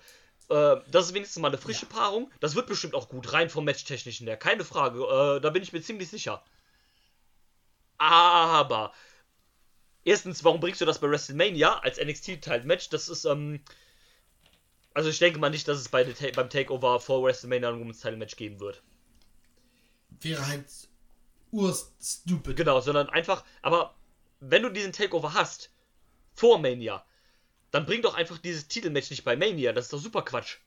[0.49, 2.31] Äh, das ist wenigstens mal eine frische Paarung.
[2.39, 4.99] Das wird bestimmt auch gut, rein vom Matchtechnischen her, keine Frage.
[4.99, 6.43] Äh, da bin ich mir ziemlich sicher.
[7.97, 8.93] Aber,
[10.05, 12.89] erstens, warum bringst du das bei WrestleMania als NXT-Title-Match?
[12.89, 13.59] Das ist, ähm,
[14.93, 17.99] also ich denke mal nicht, dass es bei Ta beim Takeover vor WrestleMania ein Women's
[17.99, 18.81] Title Match geben wird.
[20.21, 20.67] Wäre halt
[21.51, 22.55] urstupid.
[22.55, 23.95] Genau, sondern einfach, aber
[24.39, 25.71] wenn du diesen Takeover hast,
[26.33, 27.03] vor Mania,
[27.71, 29.73] dann bring doch einfach dieses Titelmatch nicht bei Mania.
[29.73, 30.57] Das ist doch super Quatsch.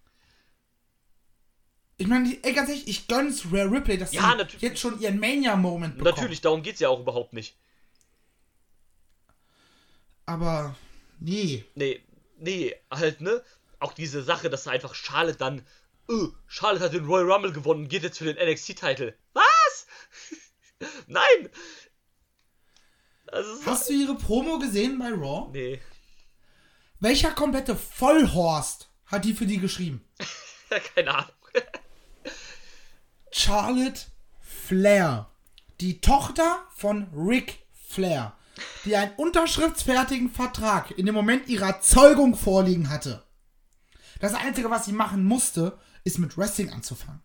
[1.96, 5.18] Ich meine, ey, ganz ehrlich, ich gönn's Rare Ripley, dass Ja, sie jetzt schon ihren
[5.18, 6.16] Mania-Moment bekommt.
[6.16, 7.56] Natürlich, darum geht's ja auch überhaupt nicht.
[10.28, 10.76] Aber,
[11.20, 11.64] nee.
[11.74, 12.02] Nee,
[12.36, 13.42] nee, halt, ne?
[13.78, 15.66] Auch diese Sache, dass einfach Charlotte dann,
[16.10, 19.14] öh, Charlotte hat den Royal Rumble gewonnen und geht jetzt für den NXT-Titel.
[19.32, 19.86] Was?
[21.06, 21.48] Nein!
[23.32, 25.48] Ist Hast du ihre Promo gesehen bei Raw?
[25.50, 25.80] Nee,
[27.00, 30.04] Welcher komplette Vollhorst hat die für die geschrieben?
[30.94, 31.32] keine Ahnung.
[33.32, 34.02] Charlotte
[34.42, 35.30] Flair.
[35.80, 38.37] Die Tochter von Ric Flair.
[38.84, 43.22] Die einen unterschriftsfertigen Vertrag in dem Moment ihrer Zeugung vorliegen hatte.
[44.20, 47.22] Das Einzige, was sie machen musste, ist mit Wrestling anzufangen.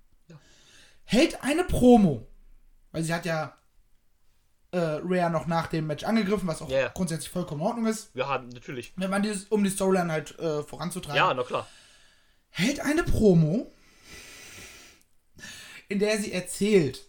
[1.05, 2.27] Hält eine Promo.
[2.91, 3.57] Weil sie hat ja
[4.71, 6.87] äh, Rhea noch nach dem Match angegriffen, was auch Ja, ja.
[6.89, 8.11] grundsätzlich vollkommen in Ordnung ist.
[8.13, 8.93] Ja, natürlich.
[8.95, 11.15] Wenn man dieses, um die Storyline halt äh, voranzutreiben.
[11.17, 11.67] Ja, na klar.
[12.49, 13.71] hält eine Promo,
[15.89, 17.03] in der sie erzählt,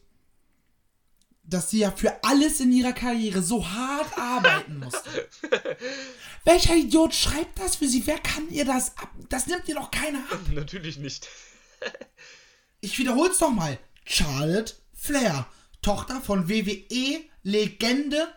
[1.47, 5.29] dass sie ja für alles in ihrer Karriere so hart arbeiten musste.
[6.45, 8.07] Welcher Idiot schreibt das für sie?
[8.07, 9.11] Wer kann ihr das ab?
[9.29, 10.41] Das nimmt ihr doch keiner ab.
[10.53, 11.29] Natürlich nicht.
[12.81, 13.79] Ich wiederhol's doch mal.
[14.05, 15.47] Charlotte Flair,
[15.81, 18.29] Tochter von WWE-Legende,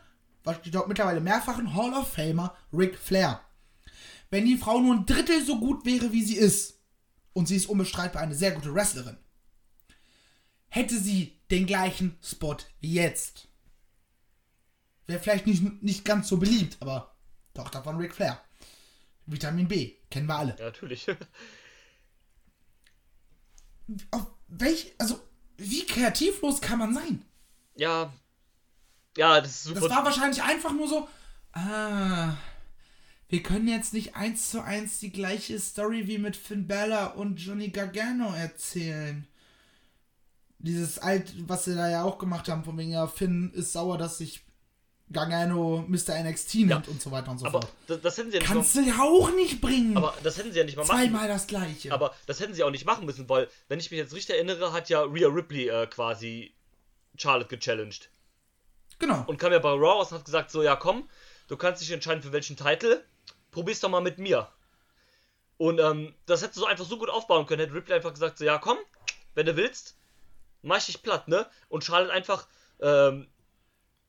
[0.46, 3.41] was steht dort mittlerweile mehrfachen Hall of Famer Ric Flair.
[4.30, 6.80] Wenn die Frau nur ein Drittel so gut wäre, wie sie ist,
[7.34, 9.17] und sie ist unbestreitbar eine sehr gute Wrestlerin,
[10.70, 13.48] hätte sie den gleichen Spot wie jetzt.
[15.06, 17.16] Wäre vielleicht nicht, nicht ganz so beliebt, aber
[17.54, 18.42] Tochter von Ric Flair.
[19.26, 20.56] Vitamin B, kennen wir alle.
[20.58, 21.08] Ja, natürlich.
[24.12, 25.20] Auf welch, also,
[25.58, 27.24] wie kreativlos kann man sein?
[27.76, 28.14] ja.
[29.18, 29.80] Ja, das ist super.
[29.82, 31.10] Das war wahrscheinlich einfach nur so,
[31.54, 32.36] ah,
[33.30, 37.38] wir können jetzt nicht eins zu eins die gleiche Story wie mit Finn Balor und
[37.38, 39.28] Johnny Gargano erzählen.
[40.60, 43.98] Dieses alt, was sie da ja auch gemacht haben, von wegen, ja, Finn ist sauer,
[43.98, 44.43] dass sich
[45.12, 46.22] Gargano Mr.
[46.22, 47.74] NXT nennt und so weiter und so aber fort.
[47.88, 49.96] das, das hätten sie ja nicht Kannst du ja auch nicht bringen.
[49.96, 50.98] aber das hätten sie ja nicht mal machen.
[50.98, 51.93] Zweimal das gleiche.
[51.93, 54.74] Aber das hätten sie auch nicht machen müssen, weil, wenn ich mich jetzt richtig erinnere,
[54.74, 56.54] hat ja Rhea Ripley äh, quasi
[57.15, 58.10] Charlotte gechallenged.
[59.00, 59.24] genau.
[59.28, 61.08] Und kam ja bei Raw raus und hat gesagt, so, ja komm,
[61.48, 63.02] du kannst dich entscheiden für welchen Titel,
[63.52, 64.50] probier's doch mal mit mir.
[65.58, 68.46] Und ähm, das hättest du einfach so gut aufbauen können, hätte Ripley einfach gesagt, so,
[68.46, 68.78] ja komm,
[69.36, 69.96] wenn du willst,
[70.68, 71.48] mach ich dich platt, ne?
[71.70, 72.48] Und Charlotte einfach,
[72.82, 73.28] ähm,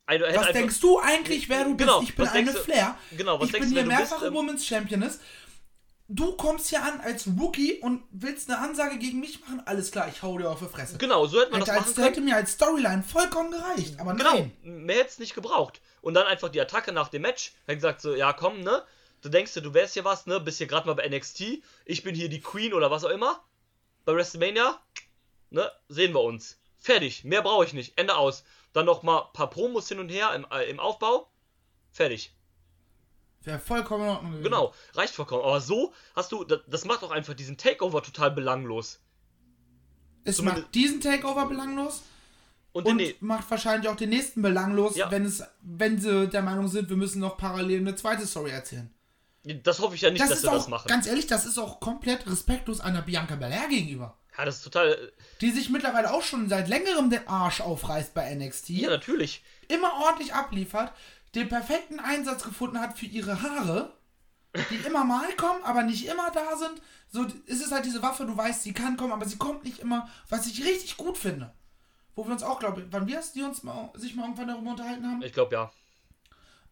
[0.07, 2.09] hätte Was einfach, denkst du eigentlich, wer du Genau, bist?
[2.11, 2.97] Ich bin eine du- Flair.
[3.11, 5.19] genau, was ich denkst bin du, hier bist, mehrfache ähm, Women's Championess.
[6.11, 9.61] Du kommst hier an als Rookie und willst eine Ansage gegen mich machen?
[9.65, 10.97] Alles klar, ich hau dir auf die Fresse.
[10.97, 12.07] Genau, so hätte man Hätte, das als, machen können.
[12.07, 13.99] hätte mir als Storyline vollkommen gereicht.
[13.99, 14.51] Aber Genau, nein.
[14.63, 15.81] mehr hätte es nicht gebraucht.
[16.01, 17.51] Und dann einfach die Attacke nach dem Match.
[17.67, 18.81] Hat gesagt so, ja komm, ne?
[19.21, 20.39] Du denkst dir, du wärst hier was, ne?
[20.39, 21.61] Bist hier gerade mal bei NXT.
[21.85, 23.43] Ich bin hier die Queen oder was auch immer.
[24.05, 24.79] Bei WrestleMania.
[25.49, 25.69] Ne?
[25.87, 26.59] Sehen wir uns.
[26.77, 27.23] Fertig.
[27.23, 27.97] Mehr brauche ich nicht.
[27.97, 28.43] Ende aus.
[28.73, 31.29] Dann noch mal ein paar Promos hin und her im, äh, im Aufbau.
[31.91, 32.33] Fertig.
[33.43, 34.43] Wäre vollkommen in Ordnung.
[34.43, 34.73] Genau.
[34.93, 35.43] Reicht vollkommen.
[35.43, 38.99] Aber so hast du, das, macht auch einfach diesen Takeover total belanglos.
[40.23, 42.03] Es Zumindest- macht diesen Takeover belanglos.
[42.71, 45.09] Und, Und macht wahrscheinlich auch den nächsten belanglos, Ja.
[45.09, 48.93] wenn es, wenn sie der Meinung sind, wir müssen noch parallel eine zweite Story erzählen.
[49.63, 50.87] das hoffe ich ja nicht, Das dass sie auch, das machen.
[50.87, 54.15] ganz ehrlich, das ist auch komplett respektlos einer Bianca Belair gegenüber.
[54.39, 55.11] Ja, das ist total.
[55.41, 58.69] Die sich mittlerweile auch schon seit längerem den Arsch aufreißt bei NXT.
[58.69, 59.43] Ja, natürlich.
[59.67, 60.93] immer ordentlich abliefert,
[61.35, 63.91] den perfekten Einsatz gefunden hat für ihre Haare,
[64.69, 66.81] die immer mal kommen, aber nicht immer da sind.
[67.11, 69.79] So ist es halt diese Waffe, du weißt, sie kann kommen, aber sie kommt nicht
[69.79, 71.53] immer, was ich richtig gut finde.
[72.15, 74.47] Wo wir uns auch, glaube ich, wann wir es, die uns mal, sich mal irgendwann
[74.47, 75.71] darüber unterhalten haben, Ich glaube ja.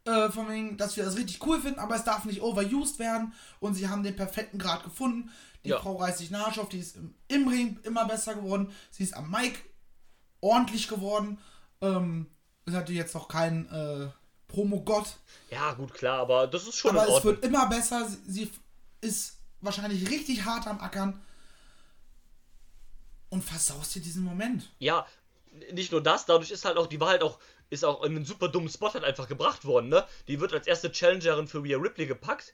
[0.07, 3.33] Äh, von wegen, dass wir das richtig cool finden, aber es darf nicht overused werden
[3.59, 5.31] und sie haben den perfekten Grad gefunden.
[5.63, 5.79] Die Ja.
[5.79, 9.29] Frau reißt sich auf, die ist im, im Ring immer besser geworden, sie ist am
[9.29, 9.59] Mic
[10.39, 11.37] ordentlich geworden.
[11.81, 12.27] Ähm,
[12.65, 14.07] ist natürlich jetzt noch kein äh,
[14.47, 15.17] Promo-Gott,
[15.51, 18.07] Ja, gut, klar, aber das ist schon aber es wird immer besser.
[18.07, 18.51] Sie, sie
[19.01, 21.21] ist wahrscheinlich richtig hart am Ackern
[23.29, 24.69] und versaust dir diesen Moment.
[24.79, 25.05] Ja,
[25.73, 27.39] nicht nur das, dadurch ist halt auch, die war halt auch,
[27.69, 30.05] ist auch in einen super dummen Spot halt einfach gebracht worden, ne?
[30.27, 32.53] Die wird als erste Challengerin für Rhea Ripley gepackt.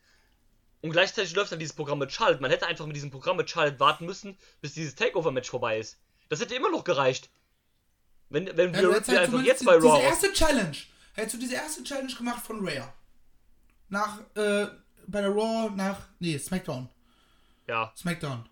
[0.81, 2.41] Und gleichzeitig läuft dann dieses Programm mit Charlotte.
[2.41, 5.97] Man hätte einfach mit diesem Programm mit Charlotte warten müssen, bis dieses Takeover-Match vorbei ist.
[6.29, 7.29] Das hätte immer noch gereicht.
[8.29, 10.77] Wenn, wenn Ja, Rhea Ripley halt einfach jetzt bei Raw Diese erste Challenge.
[11.13, 12.91] Hättest du diese erste Challenge gemacht von Rhea.
[13.89, 14.67] Nach, äh,
[15.07, 16.89] bei der Raw nach, nee, SmackDown.
[17.67, 18.49] Ja, SmackDown.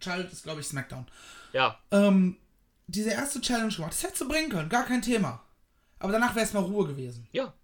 [0.00, 1.06] Charlotte ist, glaube ich, SmackDown.
[1.52, 1.78] ja.
[1.90, 2.36] Ähm,
[2.88, 3.92] diese erste Challenge gemacht.
[3.92, 5.42] Das hättest du bringen können, gar kein Thema.
[6.02, 7.28] Aber danach wäre es mal Ruhe gewesen.
[7.30, 7.54] Ja.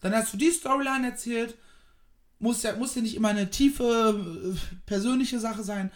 [0.00, 1.58] Dann hast du die Storyline erzählt.
[2.38, 5.92] Muss ja, muss ja nicht immer eine tiefe, äh, persönliche Sache sein.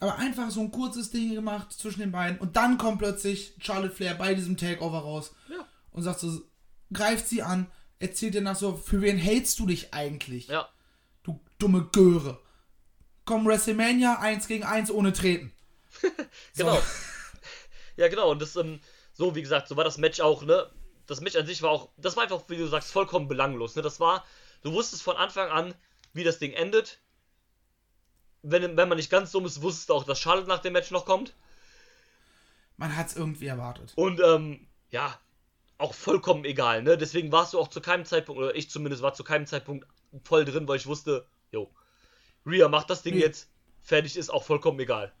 [0.00, 2.38] Aber einfach so ein kurzes Ding gemacht zwischen den beiden.
[2.38, 5.34] Und dann kommt plötzlich Charlotte Flair bei diesem Takeover raus.
[5.48, 5.66] Ja.
[5.92, 6.42] Und sagt so,
[6.92, 7.68] greift sie an,
[7.98, 10.48] erzählt ihr nach so, für wen hältst du dich eigentlich?
[10.48, 10.68] Ja.
[11.22, 12.38] Du dumme Göre.
[13.24, 15.52] Komm, WrestleMania 1 gegen 1 ohne Treten.
[16.54, 16.78] Genau.
[17.96, 18.30] Ja, genau.
[18.30, 18.80] Und das, ähm,
[19.14, 20.70] so wie gesagt, so war das Match auch, ne?
[21.06, 23.82] Das Match an sich war auch, das war einfach, wie du sagst, vollkommen belanglos, ne?
[23.82, 24.24] Das war,
[24.62, 25.74] du wusstest von Anfang an,
[26.12, 27.00] wie das Ding endet.
[28.42, 30.90] Wenn, wenn man nicht ganz dumm ist, wusstest du auch, dass Charlotte nach dem Match
[30.90, 31.34] noch kommt.
[32.76, 33.92] Man hat es irgendwie erwartet.
[33.96, 35.18] Und, ähm, ja,
[35.78, 36.96] auch vollkommen egal, ne?
[36.96, 39.86] Deswegen warst du auch zu keinem Zeitpunkt, oder ich zumindest war zu keinem Zeitpunkt
[40.24, 41.72] voll drin, weil ich wusste, jo,
[42.46, 43.20] Rhea macht das Ding Nee.
[43.20, 43.50] jetzt,
[43.80, 45.12] fertig ist auch vollkommen egal.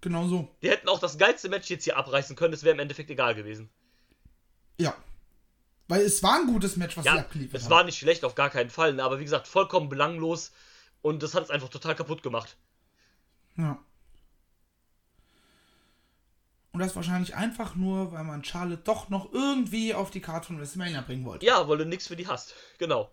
[0.00, 0.48] Genau so.
[0.62, 3.34] Die hätten auch das geilste Match jetzt hier abreißen können, es wäre im Endeffekt egal
[3.34, 3.70] gewesen.
[4.78, 4.94] Ja.
[5.88, 7.70] Weil es war ein gutes Match, was sie Ja, abgeliefert es haben.
[7.70, 9.02] war nicht schlecht, auf gar keinen Fall, ne?
[9.04, 10.52] aber wie gesagt, vollkommen belanglos
[11.02, 12.56] und das hat es einfach total kaputt gemacht.
[13.56, 13.78] Ja.
[16.72, 20.58] Und das wahrscheinlich einfach nur, weil man Charlotte doch noch irgendwie auf die Karte von
[20.58, 21.44] WrestleMania bringen wollte.
[21.44, 22.54] Ja, weil du nichts für die hast.
[22.78, 23.10] Genau.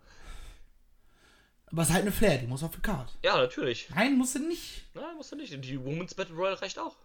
[1.65, 3.11] Aber es ist halt eine Flair, die muss auf die Karte.
[3.21, 3.89] Ja, natürlich.
[3.93, 4.85] Nein, muss sie nicht.
[4.93, 5.51] Na, musst du nicht.
[5.63, 6.95] Die Women's Battle Royale reicht auch.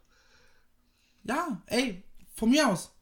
[1.24, 2.04] Ja, ey,
[2.36, 2.92] von mir aus.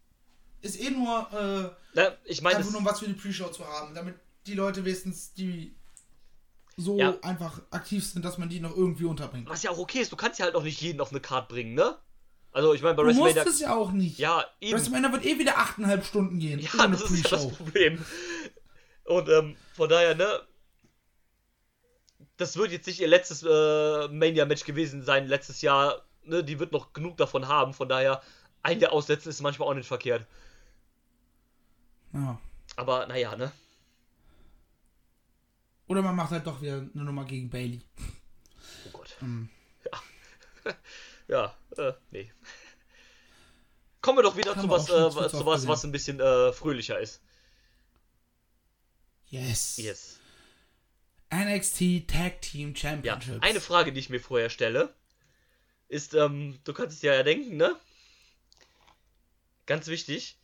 [0.63, 3.67] Ist eh nur, äh, Na, ich meine, einfach nur um was für die Pre-Show zu
[3.67, 4.15] haben, damit
[4.47, 5.77] die Leute wenigstens, die
[6.77, 7.17] so Ja.
[7.23, 9.49] einfach aktiv sind, dass man die noch irgendwie unterbringt.
[9.49, 11.53] was ja auch okay ist, du kannst ja halt auch nicht jeden auf eine Karte
[11.53, 11.97] bringen, ne?
[12.55, 13.51] Also, ich meine, bei Du musst WrestleMania.
[13.51, 14.19] es ja auch nicht.
[14.19, 14.75] Ja, eben.
[14.79, 16.59] WrestleMania wird eh wieder 8,5 Stunden gehen.
[16.61, 17.49] Ja, das ist ja das.
[17.49, 18.05] Problem.
[19.05, 20.29] Und ähm, von daher, ne?
[22.37, 26.03] Das wird jetzt nicht ihr letztes äh, Mania-Match gewesen sein, letztes Jahr.
[26.25, 26.43] Ne?
[26.45, 27.73] Die wird noch genug davon haben.
[27.75, 28.23] Von daher,
[28.63, 30.27] ein der aussetzen ist manchmal auch nicht verkehrt.
[32.13, 32.41] Ja.
[32.77, 33.53] Aber naja, ne?
[35.87, 37.83] Oder man macht halt doch wieder eine Nummer gegen Bailey.
[38.87, 39.17] Oh Gott.
[39.21, 39.49] Mhm.
[39.85, 40.75] Ja.
[41.29, 42.33] ja, äh, nee.
[44.01, 46.99] Kommen wir doch wieder Haben zu was, äh, zu was, was ein bisschen äh, fröhlicher
[46.99, 47.21] ist.
[49.27, 49.77] Yes.
[49.77, 50.19] Yes.
[51.33, 53.43] NXT Tag Team Ja, Championships.
[53.43, 54.95] eine Frage, die ich mir vorher stelle,
[55.89, 57.75] ist, ähm, du kannst es ja denken, ne?
[59.67, 60.37] Ganz wichtig.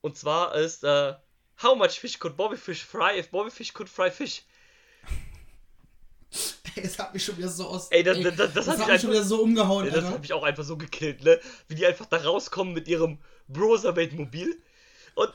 [0.00, 1.14] Und zwar ist, äh,
[1.62, 4.42] how much fish could Bobby Fish fry if Bobby Fish could fry fish?
[6.74, 7.88] Ey, es hat mich schon wieder so aus.
[7.90, 10.04] Ey, das- das- das- das hat mich mich schon einfach- wieder so umgehauen, Ja, das
[10.04, 11.40] hat mich auch einfach so gekillt, ne?
[11.68, 13.18] Wie die einfach da rauskommen mit ihrem
[13.48, 14.60] Brosermate-Mobil
[15.14, 15.32] und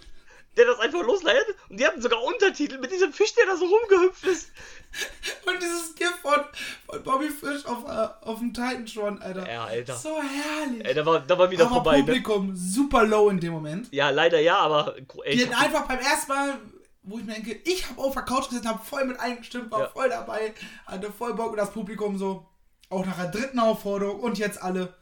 [0.58, 3.66] der das einfach losleiert und die hatten sogar Untertitel mit diesem Fisch, der da so
[3.66, 4.50] rumgehüpft ist.
[5.46, 6.42] Und dieses GIF von,
[6.86, 9.50] von Bobby Fish auf, äh, auf dem Titantron, Alter.
[9.50, 9.96] Ja, Alter.
[9.96, 10.86] So herrlich.
[10.86, 12.04] Ey, da war, da war wieder Aber vorbei, ne?
[12.04, 13.88] Publikum super low in dem Moment.
[13.94, 16.60] Ja, leider ja, aber ey, Die einfach beim ersten Mal,
[17.04, 19.80] wo ich mir denke, ich habe auf der Couch gesessen, habe voll mit eingestimmt, war
[19.80, 19.88] Ja.
[19.88, 20.54] voll dabei,
[20.86, 22.46] hatte voll Bock und das Publikum so,
[22.90, 24.94] auch nach der dritten Aufforderung und jetzt alle,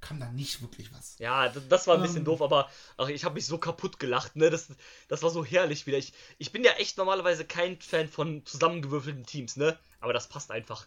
[0.00, 1.18] kam da nicht wirklich was.
[1.18, 2.24] Ja, das war ein bisschen Ähm.
[2.26, 4.50] doof, aber ach, ich habe mich so kaputt gelacht, ne?
[4.50, 4.68] Das,
[5.08, 5.98] das war so herrlich wieder.
[5.98, 9.78] Ich, ich bin ja echt normalerweise kein Fan von zusammengewürfelten Teams, ne?
[10.00, 10.86] Aber das passt einfach.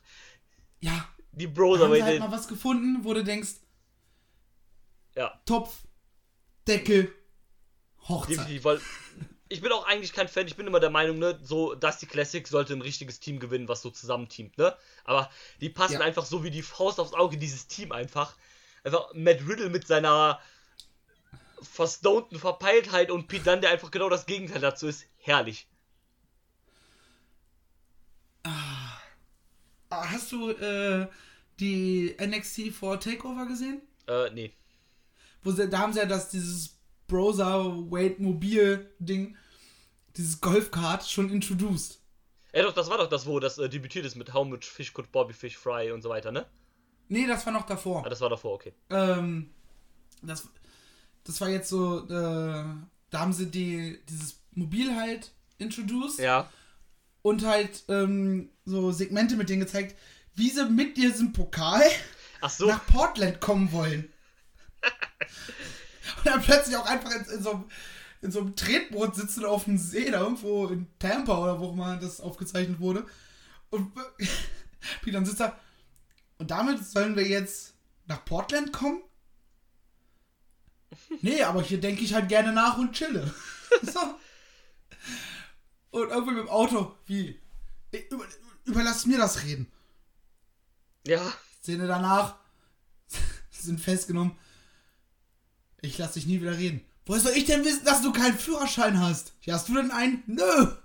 [0.79, 3.55] Ja, Die Bros, haben sie halt mal was gefunden, wo du denkst,
[5.15, 5.83] ja, Topf,
[6.67, 7.13] Deckel,
[8.07, 8.63] Hochzeit.
[8.63, 8.81] Weil
[9.49, 10.47] ich bin auch eigentlich kein Fan.
[10.47, 13.81] Ich bin immer der Meinung, ne, so Dusty Classic sollte ein richtiges Team gewinnen, was
[13.81, 14.75] so zusammenteamt, ne?
[15.03, 15.99] Aber die passen Ja.
[16.01, 18.35] einfach so wie die Faust aufs Auge, dieses Team einfach.
[18.83, 20.39] Einfach Matt Riddle mit seiner
[21.61, 25.05] verstonten Verpeiltheit und Pete Dunne, der einfach genau das Gegenteil dazu ist.
[25.17, 25.67] Herrlich.
[28.43, 28.97] Ah,
[29.91, 31.07] Hast du äh,
[31.59, 33.81] die NXT vor Takeover gesehen?
[34.07, 34.53] Äh, nee.
[35.43, 36.77] Wo sie, da haben sie ja das, dieses
[37.07, 39.37] Browser Wade Mobil Ding,
[40.15, 41.99] dieses Golfkart schon introduced.
[42.53, 44.93] Ja doch, das war doch das, wo das äh, debütiert ist mit How much fish
[44.93, 46.45] could Bobby Fish fry und so weiter, ne?
[47.11, 48.05] Nee, das war noch davor.
[48.05, 48.73] Ah, das war davor, okay.
[48.89, 49.49] Ähm,
[50.21, 50.47] das,
[51.25, 52.63] das war jetzt so, äh,
[53.09, 56.49] da haben sie die, dieses Mobil halt introduced Ja.
[57.21, 59.97] und halt ähm, so Segmente mit denen gezeigt,
[60.35, 61.83] wie sie mit diesem Pokal
[62.39, 62.67] Ach so.
[62.67, 64.09] nach Portland kommen wollen.
[66.17, 67.65] und dann plötzlich auch einfach in, in, so, einem-
[68.21, 71.73] in so einem Tretboot sitzen auf dem See da irgendwo in Tampa oder wo auch
[71.73, 73.05] immer das aufgezeichnet wurde.
[73.69, 73.91] Und
[75.11, 75.59] dann sitzt er.
[76.41, 77.75] Und damit sollen wir jetzt
[78.07, 79.03] nach Portland kommen?
[81.21, 83.33] Nee, aber hier denke ich halt gerne nach und chille.
[83.81, 83.99] so.
[85.91, 87.39] Und irgendwie mit dem Auto, wie?
[88.09, 88.25] Über,
[88.65, 89.71] überlasst mir das Reden.
[91.05, 91.21] Ja.
[91.61, 92.35] Szene danach
[93.51, 94.35] sind festgenommen.
[95.81, 96.83] Ich lass dich nie wieder reden.
[97.05, 99.33] Woher soll ich denn wissen, dass du keinen Führerschein hast?
[99.47, 100.23] Hast du denn einen?
[100.25, 100.75] Nö.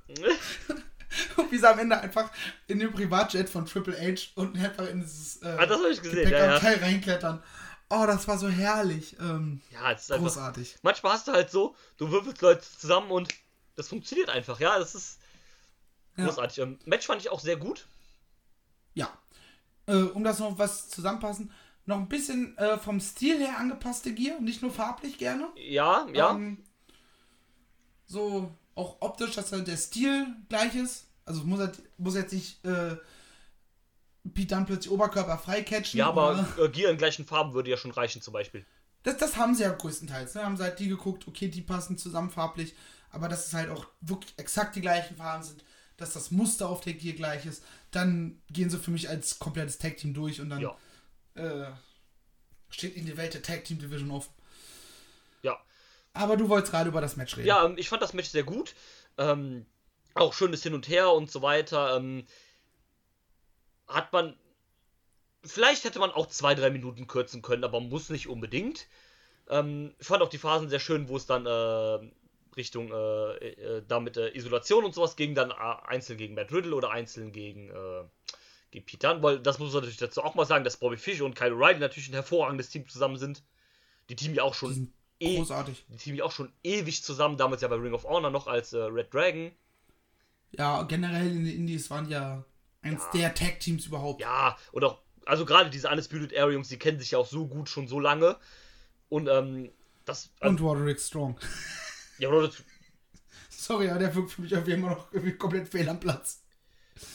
[1.37, 2.31] Und wie sie am Ende einfach
[2.67, 6.03] in den Privatjet von Triple H und einfach in dieses äh, Ah, das hab ich
[6.03, 6.77] gesehen, ja, ja.
[6.79, 7.43] Reinklettern.
[7.89, 9.17] Oh, das war so herrlich.
[9.21, 10.25] Ähm, Ja, es ist einfach.
[10.25, 10.77] großartig.
[10.83, 13.29] Manchmal hast du halt so, du würfelst Leute zusammen und
[13.77, 14.79] das funktioniert einfach, ja.
[14.79, 15.19] Das ist
[16.17, 16.25] Ja.
[16.25, 16.59] großartig.
[16.59, 17.87] Ähm, Match fand ich auch sehr gut.
[18.95, 19.09] Ja.
[19.87, 21.53] Äh, um das noch was zusammenpassen,
[21.85, 25.49] noch ein bisschen äh, vom Stil her angepasste Gear, nicht nur farblich gerne.
[25.55, 26.31] Ja, ja.
[26.33, 26.64] Ähm,
[28.07, 31.07] so auch optisch, dass halt der Stil gleich ist.
[31.24, 32.97] Also muss, halt, muss jetzt nicht äh,
[34.33, 35.99] Pete dann plötzlich Oberkörper frei catchen.
[35.99, 38.64] ja, aber äh, Gear in gleichen Farben würde ja schon reichen, zum Beispiel.
[39.03, 40.35] das, das haben sie ja größtenteils.
[40.35, 40.45] Ne?
[40.45, 42.74] Haben sie halt die geguckt, okay, die passen zusammen farblich,
[43.11, 45.64] aber dass es halt auch wirklich exakt die gleichen Farben sind,
[45.97, 49.79] dass das Muster auf der Gear gleich ist, dann gehen sie für mich als komplettes
[49.79, 50.77] Tag-Team durch und dann Ja.
[51.35, 51.70] äh,
[52.68, 54.33] steht in die Welt der Tag-Team-Division offen.
[56.17, 57.47] Aber du wolltest gerade über das Match reden.
[57.47, 58.75] Ja, ähm, ich fand das Match sehr gut.
[59.19, 59.67] Ähm,
[60.14, 61.97] auch schönes Hin und Her und so weiter.
[61.97, 62.27] Ähm,
[63.87, 64.37] hat man.
[65.45, 68.89] Vielleicht hätte man auch zwei, drei Minuten kürzen können, aber muss nicht unbedingt.
[69.49, 72.11] Ähm, ich fand auch die Phasen sehr schön, wo es dann äh,
[72.57, 75.55] Richtung äh, äh, damit Isolation und sowas ging, dann äh,
[75.87, 78.05] einzeln gegen Matt Riddle oder einzeln gegen, äh,
[78.73, 81.21] gegen Pete Dunne, weil das muss man natürlich dazu auch mal sagen, dass Bobby Fish
[81.21, 83.45] und Kyle O'Reilly natürlich ein hervorragendes Team zusammen sind.
[84.09, 85.85] Die Team ja auch schon eh großartig.
[85.89, 88.73] die Team ja auch schon ewig zusammen, damals ja bei Ring of Honor noch als
[88.73, 89.53] äh, Red Dragon.
[90.53, 92.45] Ja, generell in den Indies waren ja
[92.83, 93.11] eins Ja.
[93.21, 94.21] der Tag-Teams überhaupt.
[94.21, 97.47] Ja, und auch, also gerade diese Undisputed Area Jungs, die kennen sich ja auch so
[97.47, 98.37] gut schon so lange.
[99.09, 99.71] Und ähm,
[100.05, 100.31] das.
[100.41, 101.39] Und Roderick Strong.
[102.19, 102.62] ja, oder das,
[103.51, 106.43] Sorry, aber der wirkt für mich irgendwie immer noch irgendwie komplett fehl am Platz.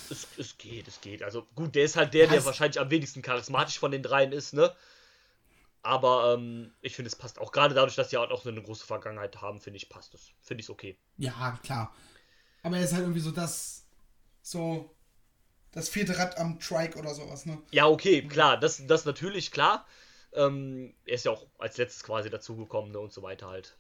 [0.10, 1.24] es, es geht, es geht.
[1.24, 2.46] Also gut, der ist halt der, der Was?
[2.46, 4.76] wahrscheinlich am wenigsten charismatisch von den dreien ist, ne?
[5.84, 7.52] Aber ähm, ich finde, es passt auch.
[7.52, 10.32] Gerade dadurch, dass die halt auch so eine große Vergangenheit haben, finde ich, passt es.
[10.42, 10.98] Finde ich es okay.
[11.18, 11.94] Ja, klar.
[12.64, 13.88] Aber er ist halt irgendwie so das,
[14.44, 14.96] so,
[15.72, 17.58] das vierte Rad am Trike oder sowas, ne?
[17.72, 19.88] Ja, okay, klar, das, das natürlich, klar.
[20.34, 23.78] Ähm, er ist ja auch als letztes quasi dazugekommen ne, und so weiter halt.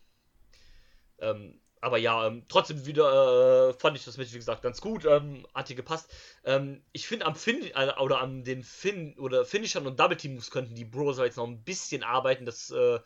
[1.20, 5.06] Ähm, aber ja, ähm, trotzdem wieder äh, fand ich das Match, wie gesagt, ganz gut.
[5.06, 6.10] Ähm, hat hier gepasst.
[6.46, 10.36] Ähm, ich finde am Fin äh, oder an den Fin oder Finishern und Double Team
[10.36, 12.46] Moves könnten die Bros jetzt noch ein bisschen arbeiten.
[12.46, 13.00] Das äh,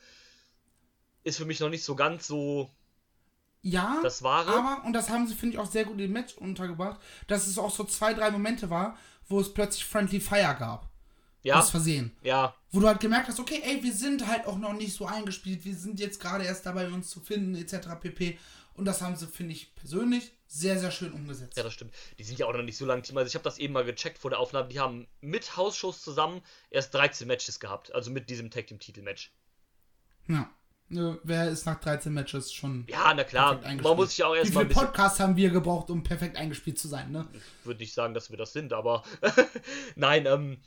[1.24, 2.70] ist für mich noch nicht so ganz so
[3.62, 4.52] Ja, das Wahre.
[4.54, 7.58] aber, und das haben sie, finde ich, auch sehr gut im Match untergebracht, dass es
[7.58, 8.98] auch so zwei, drei Momente war,
[9.28, 10.90] wo es plötzlich Friendly Fire gab.
[11.44, 12.16] ja, Aus Versehen.
[12.22, 15.06] ja, Wo du halt gemerkt hast, okay, ey, wir sind halt auch noch nicht so
[15.08, 17.90] eingespielt, wir sind jetzt gerade erst dabei, uns zu finden, etc.
[18.00, 18.38] pp.
[18.76, 21.58] Und das haben sie, finde ich, persönlich sehr, sehr schön umgesetzt.
[21.58, 21.94] Ja, das stimmt.
[22.20, 23.18] Die sind ja auch noch nicht so lange Team.
[23.18, 24.68] Also ich habe das eben mal gecheckt vor der Aufnahme.
[24.68, 27.94] Die haben mit Hausshows zusammen erst 13 Matches gehabt.
[27.96, 29.32] Also mit diesem Tag Team Titel-Match.
[30.28, 30.50] Ja.
[30.88, 33.60] Ne, Wer ist nach 13 Matches schon Ja, na klar.
[33.82, 34.76] Man muss sich auch Wie erstmal viele.
[34.76, 37.28] Podcasts haben wir gebraucht, um perfekt eingespielt zu sein, ne?
[37.34, 39.04] Ich würde nicht sagen, dass wir das sind, aber.
[39.96, 40.58] Nein, ähm.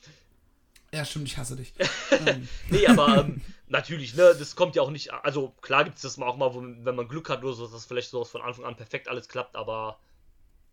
[0.92, 1.74] Ja, stimmt, ich hasse dich.
[2.10, 5.12] ähm, Nee, aber ähm, natürlich, ne, das kommt ja auch nicht.
[5.12, 7.64] Also klar gibt es das mal auch mal, wo, wenn man Glück hat oder so,
[7.64, 10.00] dass das vielleicht so von Anfang an perfekt alles klappt, aber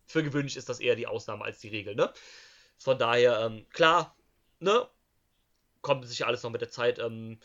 [0.07, 2.13] für gewöhnlich ist das eher die Ausnahme als die Regel, ne?
[2.78, 4.16] Von daher, ähm, klar,
[4.59, 4.88] ne?
[5.82, 6.99] Kommt sicher alles noch mit der Zeit.
[6.99, 7.39] Ähm,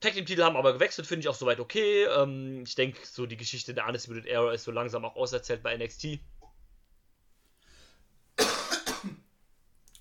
[0.00, 2.04] Tag Team Titel haben aber gewechselt, finde ich auch soweit okay.
[2.04, 5.76] Ähm, ich denke, so die Geschichte der Undisputed Era ist so langsam auch auserzählt bei
[5.76, 6.20] NXT.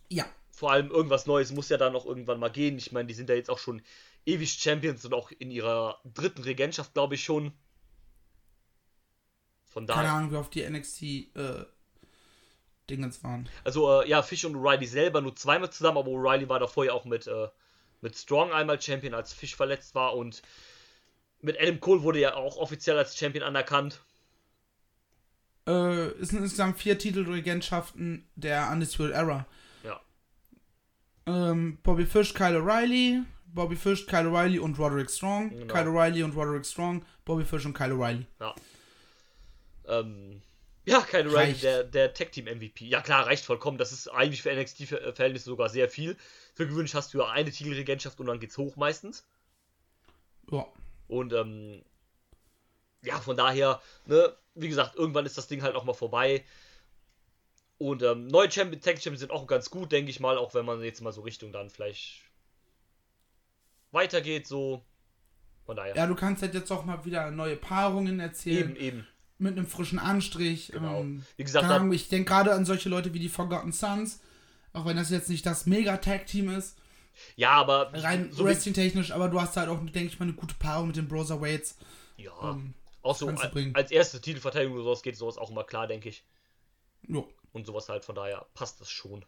[0.10, 0.26] Ja.
[0.64, 2.78] Vor allem irgendwas Neues muss ja da noch irgendwann mal gehen.
[2.78, 3.82] Ich meine, die sind ja jetzt auch schon
[4.26, 7.52] ewig Champions und auch in ihrer dritten Regentschaft, glaube ich schon.
[9.66, 10.14] Von Keine daher.
[10.14, 11.66] Ahnung, wie auf die NXT äh,
[12.90, 13.50] Dingens waren.
[13.66, 16.94] Also, äh, ja, Fish und O'Reilly selber nur zweimal zusammen, aber O'Reilly war davor ja
[16.94, 17.50] auch mit, äh,
[18.00, 20.44] mit Strong einmal Champion, als Fish verletzt war und
[21.42, 24.00] mit Adam Cole wurde ja auch offiziell als Champion anerkannt.
[25.68, 25.72] Äh,
[26.22, 29.46] es sind insgesamt vier Titelregentschaften der Undisputed Era.
[31.26, 35.50] Ähm, Bobby Fish, Kyle O'Reilly, Bobby Fish, Kyle O'Reilly und Roderick Strong.
[35.50, 35.74] Genau.
[35.74, 38.26] Kyle O'Reilly und Roderick Strong, Bobby Fish und Kyle O'Reilly.
[38.40, 38.56] Ja.
[39.88, 40.42] Ähm,
[40.86, 42.86] ja, Kyle O'Reilly, der, der Tag Team MVP.
[42.86, 43.78] Ja, klar, reicht vollkommen.
[43.78, 46.18] Das ist eigentlich für NXT-Verhältnisse sogar sehr viel.
[46.56, 49.26] Für gewöhnlich hast du ja eine Titelregentschaft und dann geht's hoch meistens.
[50.52, 50.66] Ja.
[51.08, 51.84] Und ähm,
[53.02, 56.44] ja, von daher, ne, wie gesagt, irgendwann ist das Ding halt auch mal vorbei.
[57.78, 60.66] Und ähm, neue Champion, Tag Champions sind auch ganz gut, denke ich mal, auch wenn
[60.66, 62.22] man jetzt mal so Richtung dann vielleicht
[63.92, 64.84] weitergeht, so.
[65.66, 65.96] Von daher.
[65.96, 68.72] Ja, du kannst halt jetzt auch mal wieder neue Paarungen erzählen.
[68.72, 69.08] eben, eben.
[69.38, 70.72] Mit einem frischen Anstrich.
[70.72, 71.02] Genau.
[71.02, 74.22] Ähm, Wie gesagt, Ahnung, ich denke gerade an solche Leute wie die Forgotten Sons.
[74.74, 76.78] Auch wenn das jetzt nicht das Mega-Tag-Team ist.
[77.36, 80.56] Ja, aber Rein so Wrestling-technisch, aber du hast halt auch, denke ich mal, eine gute
[80.56, 81.78] Paarung mit den Brother Waits.
[82.18, 83.42] ja, ähm, auch so als,
[83.74, 86.24] als erste Titelverteidigung oder sowas geht sowas auch immer klar, denke ich.
[87.08, 87.30] Jo.
[87.54, 89.24] Und sowas halt, von daher passt das schon.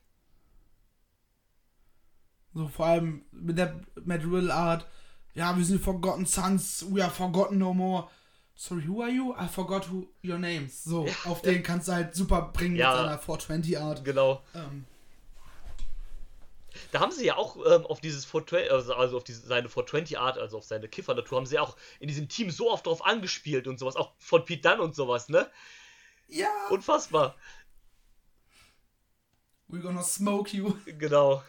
[2.54, 4.88] So vor allem mit der Matt Riddle Art.
[5.34, 8.10] Ja, wir sind Forgotten Sons, we are forgotten no more.
[8.56, 9.36] Sorry, who are you?
[9.38, 10.84] I forgot who your names.
[10.86, 12.92] So, auf den kannst du halt super bringen Ja.
[12.92, 14.06] mit seiner 420 Art.
[14.06, 14.42] Genau.
[14.56, 14.86] Ähm,
[16.94, 20.18] Da haben sie ja auch ähm, auf dieses 420, also, also auf diese, seine 420
[20.20, 23.06] Art, also auf seine Kiffer-Natur, haben sie ja auch in diesem Team so oft drauf
[23.06, 25.50] angespielt und sowas, auch von Pete Dunne und sowas, ne?
[26.30, 27.36] ja, Unfassbar.
[29.68, 30.76] We're gonna smoke you.
[30.98, 31.44] Genau.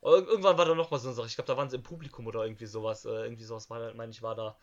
[0.00, 1.82] Und irgendwann war da noch mal so eine Sache, ich glaube, da waren sie im
[1.82, 4.56] Publikum oder irgendwie sowas, äh, irgendwie sowas, meine mein ich, war da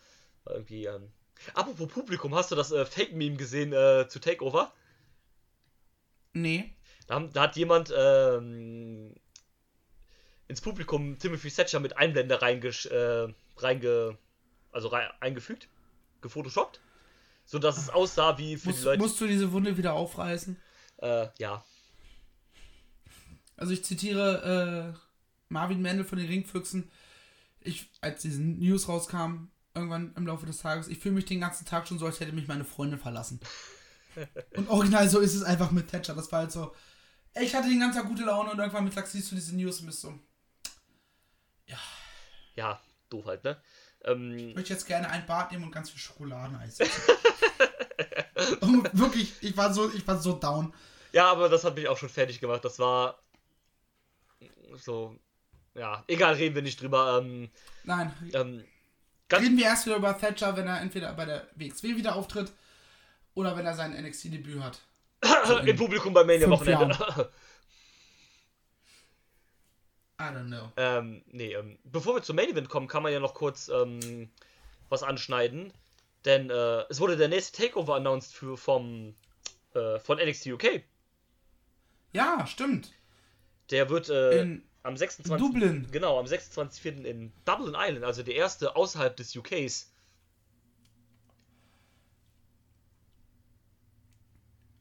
[0.43, 1.11] war irgendwie, ähm...
[1.55, 4.71] Apropos Publikum, hast du das äh, Fake-Meme gesehen äh, zu Takeover?
[6.33, 6.75] Nee.
[7.07, 9.15] Da, haben, da hat jemand ähm,
[10.47, 14.17] ins Publikum Timothy Thatcher mit Einblende reingesch, äh, reinge,
[14.71, 15.69] also rei eingefügt,
[16.21, 16.79] gefotoshoppt,
[17.45, 19.01] so dass es aussah wie für die Musst, Leute.
[19.01, 20.61] musst du diese Wunde wieder aufreißen?
[20.97, 21.65] Äh, ja,
[23.57, 24.99] Also ich zitiere äh,
[25.49, 26.89] Marvin Mendel von den Ringfüchsen.
[27.59, 31.65] Ich, als diese News rauskam, irgendwann im Laufe des Tages, ich fühle mich den ganzen
[31.65, 33.39] Tag schon so, als hätte mich meine Freundin verlassen.
[34.55, 36.15] Und original so ist es einfach mit Thatcher.
[36.15, 36.73] Das war halt so.
[37.39, 39.85] Ich hatte den ganzen Tag gute Laune und irgendwann mittags siehst du diese News und
[39.85, 40.19] bist so.
[42.55, 43.61] ja, doof halt, ne?
[44.03, 46.79] Ähm, Ich möchte jetzt gerne ein Bad nehmen und ganz viel Schokoladeneis.
[48.93, 50.73] wirklich, ich war so, ich war so down.
[51.11, 52.65] ja, aber das hat mich auch schon fertig gemacht.
[52.65, 53.19] Das war
[54.75, 55.15] so,
[55.75, 57.19] ja, egal, reden wir nicht drüber.
[57.21, 57.49] Ähm,
[57.83, 58.13] Nein.
[58.33, 58.63] ähm,
[59.31, 62.51] Reden wir erst wieder über Thatcher, wenn er entweder bei der WXW wieder auftritt
[63.33, 64.81] oder wenn er sein NXT-Debüt hat.
[65.65, 66.95] im Publikum bei Mania Wochenende.
[70.19, 70.71] I don't know.
[70.77, 74.29] Ähm, nee, ähm, bevor wir zum Main Event kommen, kann man ja noch kurz ähm,
[74.89, 75.73] was anschneiden.
[76.25, 79.15] Denn äh, es wurde der nächste Takeover announced für, vom,
[79.73, 80.83] äh, von NXT UK.
[82.13, 82.91] Ja, stimmt.
[83.71, 85.37] Der wird äh, In am 26.
[85.37, 85.87] Dublin.
[85.91, 87.03] Genau, am 26.04.
[87.03, 89.91] in Dublin Island, also der erste außerhalb des UKs.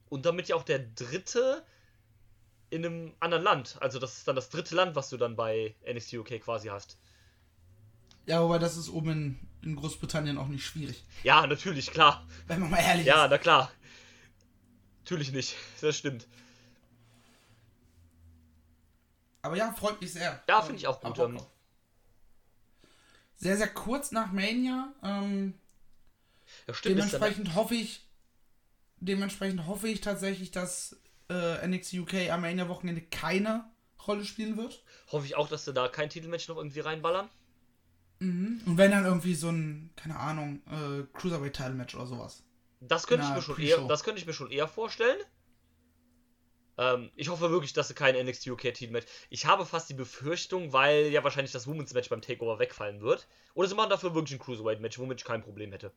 [0.09, 1.63] Und damit ja auch der dritte
[2.69, 3.77] in einem anderen Land.
[3.79, 6.97] Also das ist dann das dritte Land, was du dann bei NXT UK quasi hast.
[8.25, 11.03] Ja, wobei das ist oben in, in Großbritannien auch nicht schwierig.
[11.23, 12.25] Ja, natürlich, klar.
[12.47, 13.31] Wenn man mal ehrlich Ja, ist.
[13.31, 13.71] na klar.
[14.99, 15.55] Natürlich nicht.
[15.81, 16.27] Das stimmt.
[19.41, 20.41] Aber ja, freut mich sehr.
[20.47, 21.39] Ja, finde ich auch gut, ähm.
[23.35, 24.93] Sehr, sehr kurz nach Mania.
[25.03, 25.55] Ähm,
[26.67, 26.97] Ja, stimmt.
[26.97, 28.07] Dementsprechend hoffe ich,
[28.97, 30.95] dementsprechend hoffe ich tatsächlich, dass
[31.29, 33.65] äh, NXT UK am Mania-Wochenende keine
[34.05, 34.83] Rolle spielen wird.
[35.11, 37.29] hoffe ich auch, dass sie da kein Titelmatch noch irgendwie reinballern.
[38.19, 38.61] Mhm.
[38.65, 42.43] Und wenn dann irgendwie so ein, keine Ahnung, äh, Cruiserweight-Title-Match oder sowas.
[42.79, 45.19] Das könnte ich mir schon eher, das könnte ich mir schon eher vorstellen.
[46.81, 49.05] Ähm, ich hoffe wirklich, dass sie kein NXT UK Titelmatch.
[49.29, 53.27] Ich habe fast die Befürchtung, weil ja wahrscheinlich das Women's Match beim Takeover wegfallen wird.
[53.53, 55.91] Oder sie machen dafür wirklich ein Cruiserweight Match, womit ich kein Problem hätte.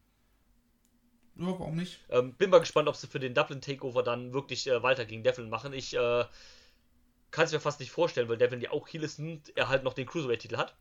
[1.36, 2.00] Ja, warum nicht?
[2.10, 5.22] Ähm, bin mal gespannt, ob sie für den Dublin Takeover dann wirklich äh, weiter gegen
[5.22, 5.72] Devlin machen.
[5.72, 6.24] Ich äh,
[7.30, 9.84] kann es mir fast nicht vorstellen, weil Devlin ja auch Heel ist und er halt
[9.84, 10.76] noch den Cruiserweight Titel hat.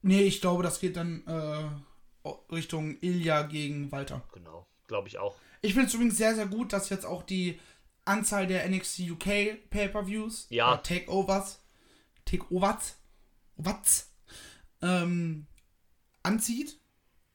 [0.00, 4.22] Nee, ich glaube, das geht dann äh, Richtung Ilya gegen Walter.
[4.32, 5.36] Genau, glaube ich auch.
[5.60, 7.60] Ich finde es übrigens sehr, sehr gut, dass jetzt auch die
[8.04, 10.72] Anzahl der NXT UK Pay-Per-Views, Ja.
[10.72, 11.60] oder Takeovers,
[12.24, 12.96] Takeovers,
[13.56, 14.10] Overs,
[14.82, 15.46] ähm,
[16.22, 16.78] anzieht.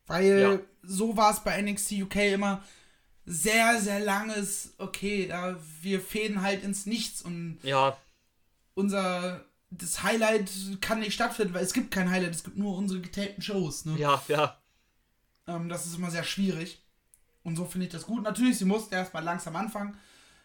[0.07, 0.59] Weil Ja.
[0.83, 2.63] so war es bei NXT UK immer
[3.25, 7.95] sehr, sehr langes, okay, ja, wir fäden halt ins Nichts und Ja,
[8.73, 10.49] unser, das Highlight
[10.81, 13.97] kann nicht stattfinden, weil es gibt kein Highlight, es gibt nur unsere getapten Shows, ne?
[13.99, 14.57] ja, ja.
[15.47, 16.81] Ähm, das ist immer sehr schwierig.
[17.43, 18.23] Und so finde ich das gut.
[18.23, 19.97] Natürlich, sie mussten erstmal langsam anfangen.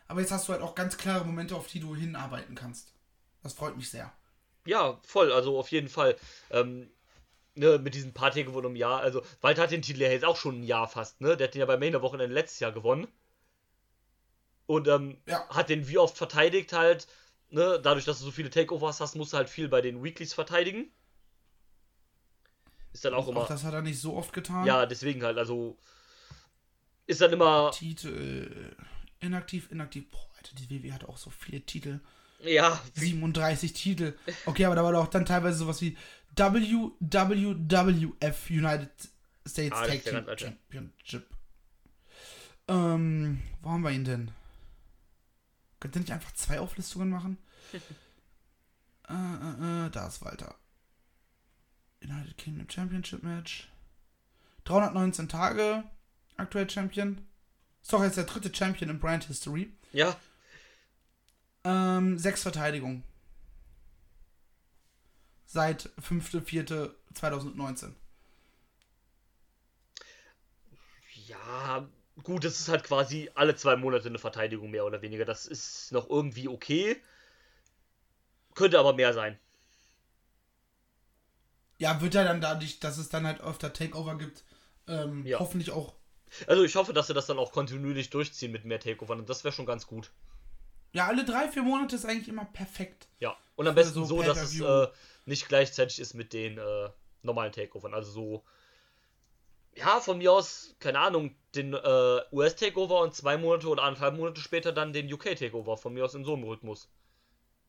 [0.06, 2.92] Aber jetzt hast du halt auch ganz klare Momente, auf die du hinarbeiten kannst.
[3.42, 4.12] Das freut mich sehr.
[4.66, 6.16] Ja, voll, also auf jeden Fall.
[6.50, 6.90] Ähm,
[7.54, 10.36] ne, mit diesen paar Takeover im Jahr, also Walter hat den Titel ja jetzt auch
[10.36, 11.36] schon ein Jahr fast, ne?
[11.36, 13.06] Der hat den ja beim Main Wochenende letztes Jahr gewonnen.
[14.66, 15.46] Und ähm, Ja.
[15.50, 17.06] hat den wie oft verteidigt halt,
[17.50, 17.80] ne?
[17.82, 20.90] Dadurch, dass du so viele Takeovers hast, musst du halt viel bei den Weeklies verteidigen.
[22.92, 23.42] Ist dann auch immer.
[23.42, 24.64] Auch das hat er nicht so oft getan.
[24.66, 25.76] Ja, deswegen halt, also
[27.06, 28.74] ist dann immer, Titel.
[29.24, 30.10] Inaktiv, inaktiv.
[30.10, 32.00] Boah, Alter, die WWE hat auch so viele Titel.
[32.40, 34.16] ja, 37 Titel.
[34.46, 35.96] Okay, aber da war doch dann teilweise sowas wie
[36.36, 38.90] WWWF United
[39.46, 40.24] States Ah, Tag Team.
[40.36, 41.26] Championship.
[42.68, 44.30] Ähm, wo haben wir ihn denn?
[45.80, 47.38] Könnt ihr nicht einfach zwei Auflistungen machen?
[49.08, 50.54] äh, äh, äh, da ist Walter.
[52.02, 53.68] United Kingdom Championship Match.
[54.64, 55.84] 319 Tage,
[56.36, 57.26] aktuell Champion.
[57.84, 59.70] Ist doch jetzt der dritte Champion in Brand History.
[59.92, 60.18] ja,
[61.64, 63.04] Ähm, sechs Verteidigungen.
[65.46, 67.94] Seit 5.4.2019.
[71.28, 71.88] ja,
[72.22, 75.24] gut, das ist halt quasi alle zwei Monate eine Verteidigung mehr oder weniger.
[75.24, 76.96] Das ist noch irgendwie okay.
[78.54, 79.38] Könnte aber mehr sein.
[81.78, 84.42] Ja, wird ja dann dadurch, dass es dann halt öfter Takeover gibt,
[84.88, 85.38] ähm, Ja.
[85.38, 85.94] hoffentlich auch.
[86.46, 89.44] Also ich hoffe, dass sie das dann auch kontinuierlich durchziehen mit mehr Takeovern und das
[89.44, 90.10] wäre schon ganz gut.
[90.92, 93.08] Ja, alle drei, vier Monate ist eigentlich immer perfekt.
[93.18, 93.36] Ja.
[93.56, 94.88] Und am besten so so, dass es äh,
[95.26, 96.88] nicht gleichzeitig ist mit den äh,
[97.22, 97.94] normalen Takeovern.
[97.94, 98.44] Also so.
[99.76, 104.40] Ja, von mir aus, keine Ahnung, den äh, US-Takeover und zwei Monate oder anderthalb Monate
[104.40, 105.76] später dann den UK-Takeover.
[105.76, 106.88] Von mir aus in so einem Rhythmus.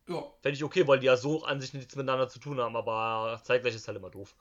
[0.08, 0.24] Ja.
[0.42, 3.42] Fände ich okay, weil die ja so an sich nichts miteinander zu tun haben, aber
[3.44, 4.36] zeitgleich ist halt immer doof.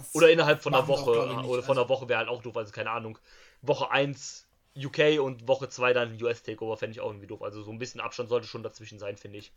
[0.00, 1.28] Das Oder innerhalb von einer auch, Woche.
[1.30, 1.46] ich, nicht.
[1.46, 3.18] oder von Also- einer Woche wäre halt auch doof, also keine Ahnung.
[3.62, 4.46] Woche 1
[4.76, 7.42] UK und Woche 2 dann US-Takeover fände ich auch irgendwie doof.
[7.42, 9.52] Also so ein bisschen Abstand sollte schon dazwischen sein, finde ich.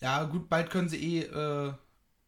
[0.00, 1.72] Ja, gut, bald können sie eh äh,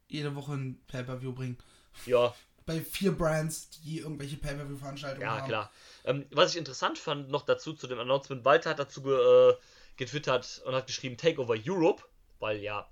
[0.07, 1.57] jede Woche ein Pay-Per-View bringen.
[2.05, 2.33] Ja,
[2.65, 5.47] Bei vier Brands, die irgendwelche Pay-Per-View-Veranstaltungen ja, haben.
[5.47, 5.71] klar.
[6.05, 9.55] Ähm, was ich interessant fand, noch dazu zu dem Announcement, Walter hat dazu ge äh,
[9.97, 12.03] getwittert und hat geschrieben Takeover Europe,
[12.39, 12.87] weil ja.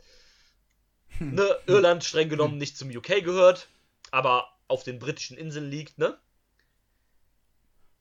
[1.19, 3.67] Ne, Irland streng genommen nicht zum UK gehört,
[4.11, 6.17] aber auf den britischen Inseln liegt, ne?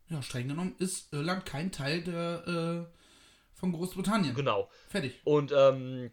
[0.09, 4.35] Ja, streng genommen ist Irland kein Teil der, äh, von Großbritannien.
[4.35, 4.71] Genau.
[4.89, 5.21] Fertig.
[5.25, 6.11] Und ähm,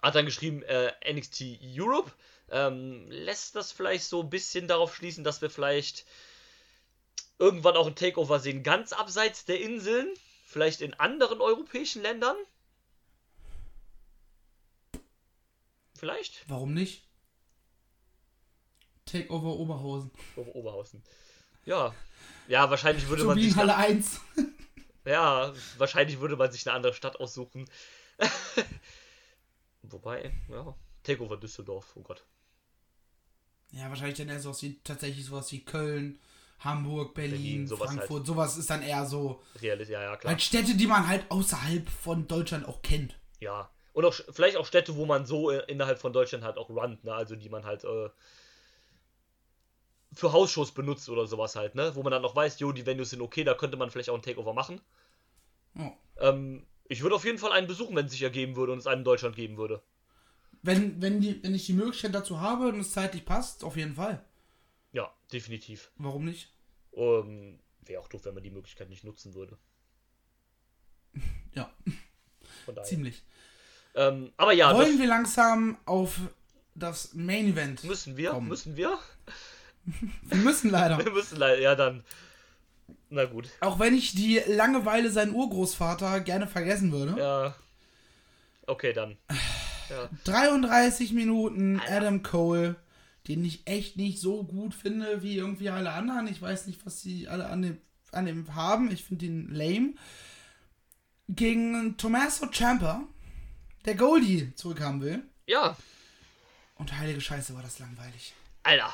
[0.00, 2.12] hat dann geschrieben, äh, NXT Europe
[2.50, 6.04] ähm, lässt das vielleicht so ein bisschen darauf schließen, dass wir vielleicht
[7.38, 10.08] irgendwann auch ein Takeover sehen, ganz abseits der Inseln,
[10.46, 12.36] vielleicht in anderen europäischen Ländern.
[16.00, 16.48] Vielleicht?
[16.48, 17.06] Warum nicht?
[19.04, 20.10] Takeover Oberhausen.
[20.34, 21.02] Ober Oberhausen.
[21.66, 21.94] Ja.
[22.48, 23.52] Ja, wahrscheinlich würde man sich.
[23.52, 24.20] Turbinenhalle 1.
[25.06, 27.68] Ja, wahrscheinlich würde man sich eine andere Stadt aussuchen.
[29.82, 30.76] Wobei, ja.
[31.02, 32.24] Takeover Düsseldorf, oh Gott.
[33.72, 36.20] Ja, wahrscheinlich dann eher sowas wie, tatsächlich sowas wie Köln,
[36.58, 37.98] Hamburg, Berlin, Berlin, sowas halt.
[37.98, 38.26] Frankfurt.
[38.26, 39.42] Sowas ist dann eher so.
[39.60, 40.32] Realist, ja, ja, klar.
[40.32, 43.18] Halt Städte, die man halt außerhalb von Deutschland auch kennt.
[43.40, 43.70] Ja.
[43.92, 47.04] Und auch vielleicht auch Städte, wo man so äh, innerhalb von Deutschland halt auch runnt,
[47.04, 47.14] ne?
[47.14, 48.08] Also die man halt äh,
[50.12, 51.94] für Hausshows benutzt oder sowas halt, ne?
[51.94, 54.14] Wo man dann auch weiß, jo, die Venues sind okay, da könnte man vielleicht auch
[54.14, 54.80] ein Takeover machen.
[55.74, 55.92] Ja.
[56.18, 58.86] Ähm, ich würde auf jeden Fall einen besuchen, wenn es sich ergeben würde und es
[58.86, 59.82] einen in Deutschland geben würde.
[60.62, 63.94] Wenn, wenn, die, wenn ich die Möglichkeit dazu habe und es zeitlich passt, auf jeden
[63.94, 64.24] Fall.
[64.92, 65.90] Ja, definitiv.
[65.96, 66.52] Warum nicht?
[66.92, 69.58] Ähm, Wäre auch doof, wenn man die Möglichkeit nicht nutzen würde.
[71.52, 71.68] Ja,
[72.64, 72.88] Von daher.
[72.88, 73.24] ziemlich.
[73.94, 76.18] Ähm, aber ja, Wollen wir langsam auf
[76.74, 77.84] das Main Event?
[77.84, 78.48] müssen wir, kommen?
[78.48, 78.98] müssen wir.
[80.22, 80.98] Wir müssen leider.
[81.04, 82.04] Wir müssen leider, ja dann.
[83.08, 83.48] Na gut.
[83.60, 87.18] Auch wenn ich die Langeweile sein Urgroßvater gerne vergessen würde.
[87.18, 87.54] Ja.
[88.66, 89.16] Okay, dann.
[89.88, 90.08] Ja.
[90.24, 91.80] 33 Minuten.
[91.88, 92.76] Adam Cole,
[93.26, 96.28] den ich echt nicht so gut finde wie irgendwie alle anderen.
[96.28, 97.78] Ich weiß nicht, was sie alle an dem,
[98.12, 98.92] an dem haben.
[98.92, 99.94] Ich finde ihn lame.
[101.28, 103.02] Gegen Tommaso Ciampa,
[103.84, 105.22] der Goldie zurückhaben will.
[105.46, 105.76] ja,
[106.76, 108.34] Und heilige Scheiße war das langweilig.
[108.62, 108.92] Alter.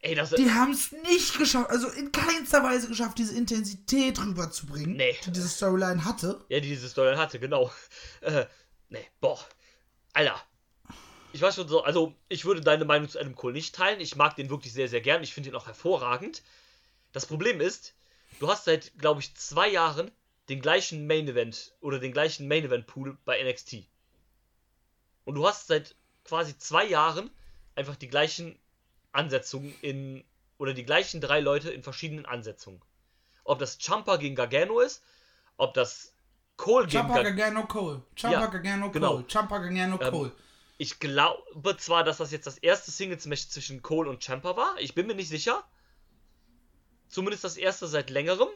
[0.00, 4.96] Ey, das Die haben es nicht geschafft, also in keinster Weise geschafft, diese Intensität rüberzubringen,
[4.96, 5.16] Nee.
[5.24, 6.44] die diese Storyline hatte.
[6.50, 7.72] Ja, die diese Story hatte, genau.
[8.20, 8.44] Äh,
[8.90, 9.38] nee, boah.
[10.12, 10.40] Alter.
[11.32, 13.98] Ich weiß schon so, also ich würde deine Meinung zu Adam Cole nicht teilen.
[14.00, 15.22] Ich mag den wirklich sehr, sehr gern.
[15.22, 16.42] Ich finde ihn auch hervorragend.
[17.12, 17.94] Das Problem ist,
[18.40, 20.10] du hast seit, glaube ich, zwei Jahren
[20.50, 23.84] den gleichen Main Event oder den gleichen Main Event Pool bei NXT.
[25.24, 25.94] Und du hast seit
[26.24, 27.30] quasi zwei Jahren
[27.74, 28.58] einfach die gleichen
[29.12, 30.24] Ansetzungen in,
[30.58, 32.80] oder die gleichen drei Leute in verschiedenen Ansetzungen.
[33.44, 35.02] Ob das Champa gegen Gargano ist,
[35.56, 36.12] ob das
[36.56, 37.66] Cole gegen Champa Gargano.
[37.66, 38.02] Cole.
[38.16, 38.92] Champa Ja, Gargano Cole.
[38.92, 39.22] genau.
[39.28, 40.32] Champa Gargano Ähm, Cole.
[40.76, 44.74] Ich glaube zwar, dass das jetzt das erste Singles-Match zwischen Cole und Champa war.
[44.78, 45.62] Ich bin mir nicht sicher.
[47.08, 48.48] Zumindest das erste seit längerem.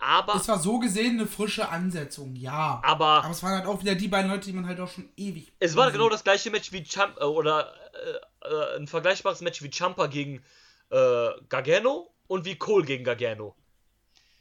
[0.00, 2.80] Aber, Es war so gesehen eine frische Ansetzung, ja.
[2.82, 5.10] aber Aber es waren halt auch wieder die beiden Leute, die man halt auch schon
[5.16, 5.52] ewig.
[5.58, 9.70] es war genau das gleiche Match wie Champa, oder äh, äh, ein vergleichbares Match wie
[9.70, 10.42] Champa gegen
[10.88, 13.54] äh, Gargano und wie Cole gegen Gargano.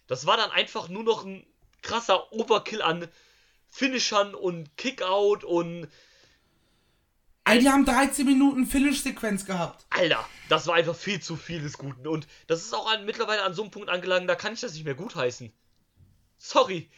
[0.08, 1.46] Das war dann einfach nur noch ein
[1.82, 3.08] krasser Overkill an
[3.68, 5.90] Finishern und Kickout und
[7.52, 9.86] Ey, die haben 13 Minuten Finish-Sequenz gehabt.
[9.90, 12.08] Alter, das war einfach viel zu viel des Guten.
[12.08, 14.74] Und das ist auch an, mittlerweile an so einem Punkt angelangt, da kann ich das
[14.74, 15.52] nicht mehr gutheißen.
[16.38, 16.90] Sorry.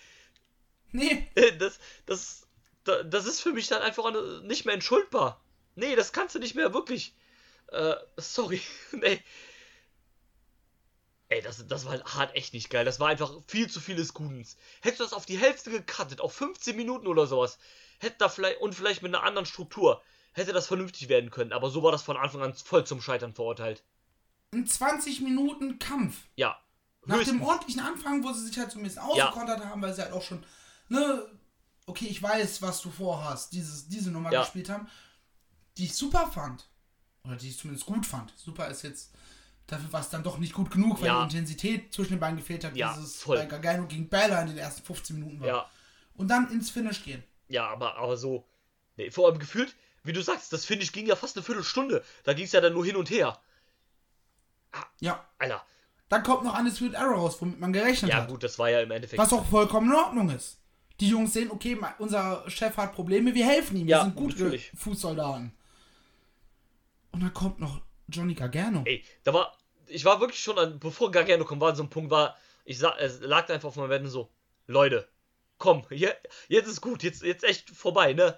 [0.91, 2.47] Nee, Äh, Das, das,
[2.84, 4.12] da- das ist für mich dann einfach
[4.43, 5.41] nicht mehr entschuldbar.
[5.76, 7.16] Nee, das kannst du nicht mehr wirklich.
[7.68, 8.62] Äh, sorry.
[8.91, 9.22] nee.
[11.30, 12.84] Ey, das, das war halt hart echt nicht geil.
[12.84, 14.45] Das war einfach viel zu viel des Guten.
[14.82, 17.58] Hättest du das auf die Hälfte gecuttet, auf 15 Minuten oder sowas,
[17.99, 21.51] hätte da vielleicht, und vielleicht mit einer anderen Struktur, hätte das vernünftig werden können.
[21.53, 23.84] Aber so war das von Anfang an voll zum Scheitern verurteilt.
[24.53, 26.17] ein 20 Minuten Kampf.
[26.36, 26.57] Ja.
[27.05, 27.38] Nach Höchstens.
[27.38, 30.11] dem ordentlichen Anfang, wo sie sich halt so ein bisschen ausgekontert haben, weil sie halt
[30.13, 30.43] auch schon,
[30.89, 31.25] ne,
[31.88, 34.41] okay, ich weiß, was du vorhast, dieses, diese Nummer Ja.
[34.41, 34.88] gespielt haben,
[35.77, 36.67] die ich super fand.
[37.25, 38.34] Oder die ich zumindest gut fand.
[38.38, 39.13] Super ist jetzt,
[39.67, 41.25] dafür war es dann doch nicht gut genug, weil Ja.
[41.25, 43.38] die Intensität zwischen den beiden gefehlt hat, Ja, dieses voll.
[43.38, 45.47] bei Gargano gegen Bella in den ersten 15 Minuten war.
[45.47, 45.69] Ja.
[46.15, 47.23] Und dann ins Finish gehen.
[47.47, 48.45] Ja, aber, aber so.
[48.97, 52.04] Nee, vor allem gefühlt, wie du sagst, das Finish ging ja fast eine Viertelstunde.
[52.24, 53.39] Da ging es ja dann nur hin und her.
[54.99, 55.26] Ja.
[55.38, 55.66] Alter.
[56.10, 58.28] Dann kommt noch Undisputed Arrow raus, womit man gerechnet Ja, hat.
[58.28, 59.18] gut, das war ja im Endeffekt.
[59.22, 60.60] Was auch vollkommen in Ordnung ist.
[60.99, 63.88] Die Jungs sehen, okay, unser Chef hat Probleme, wir helfen ihm.
[63.88, 64.60] Ja, wir sind gute.
[64.76, 65.54] Fußsoldaten.
[67.12, 68.84] Und dann kommt noch Johnny Gargano.
[68.86, 69.58] Ey, da war.
[69.88, 72.38] Ich war wirklich schon an, bevor Gargano kam, war so ein Punkt, war.
[72.64, 74.30] Ich sag, es lag einfach auf meinem Wetten so.
[74.68, 75.08] Leute,
[75.58, 76.10] komm, je,
[76.47, 78.38] jetzt ist gut, jetzt, jetzt echt vorbei, ne?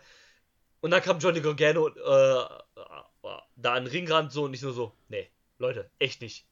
[0.84, 4.74] Und dann kam Johnny Gargano äh, äh, da an den Ringrand so und ich nur
[4.74, 6.46] so, nee, Leute, echt nicht.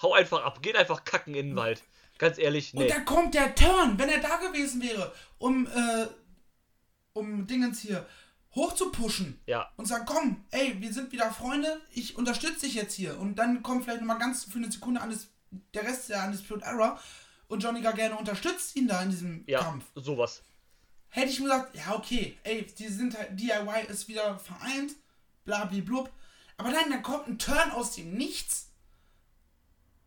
[0.00, 1.82] Hau einfach ab, geht einfach kacken in den Wald.
[2.18, 2.82] Ganz ehrlich, nee.
[2.82, 6.06] Und dann kommt der Turn, wenn er da gewesen wäre, um, äh,
[7.14, 8.06] um Dingens hier
[8.54, 9.40] hochzupushen.
[9.46, 9.72] Ja.
[9.76, 13.18] Und sagen, komm, ey, wir sind wieder Freunde, ich unterstütze dich jetzt hier.
[13.18, 15.18] Und dann kommt vielleicht nochmal ganz für eine Sekunde an
[15.74, 17.00] der Rest der Undisputed Era
[17.48, 19.84] und Johnny Gargano unterstützt ihn da in diesem Ja, Kampf.
[19.96, 20.44] sowas.
[21.10, 24.92] Hätte ich mir gesagt, ja, okay, ey, die sind halt, DIY ist wieder vereint,
[25.44, 26.10] blablablub.
[26.56, 28.70] Aber nein, dann kommt ein Turn aus dem Nichts,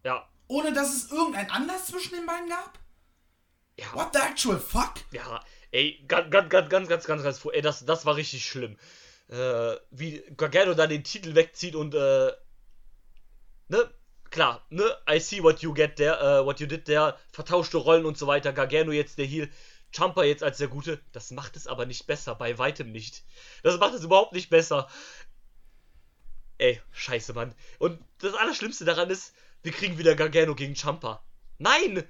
[0.04, 2.78] Ja, ohne dass es irgendein Anlass zwischen den beiden gab.
[3.80, 3.94] ja.
[3.94, 4.94] What the actual fuck?
[5.12, 8.78] Ja, ey, ganz, ganz, ganz, ganz, ganz, ganz, ganz, ey, das, das war richtig schlimm.
[9.30, 12.32] Äh, wie Gargano dann den Titel wegzieht und, äh,
[13.70, 13.94] ne,
[14.30, 18.06] klar, ne, I see what you get there, äh, what you did there, vertauschte Rollen
[18.06, 19.50] und so weiter, Gargano jetzt der Heel,
[19.92, 23.24] Champa jetzt als der Gute, das macht es aber nicht besser, bei weitem nicht.
[23.64, 24.88] Das macht es überhaupt nicht besser.
[26.58, 27.54] Ey, scheiße, Mann.
[27.80, 29.34] Und das Allerschlimmste daran ist,
[29.64, 31.24] wir kriegen wieder Gargano gegen Champa.
[31.58, 32.04] Nein!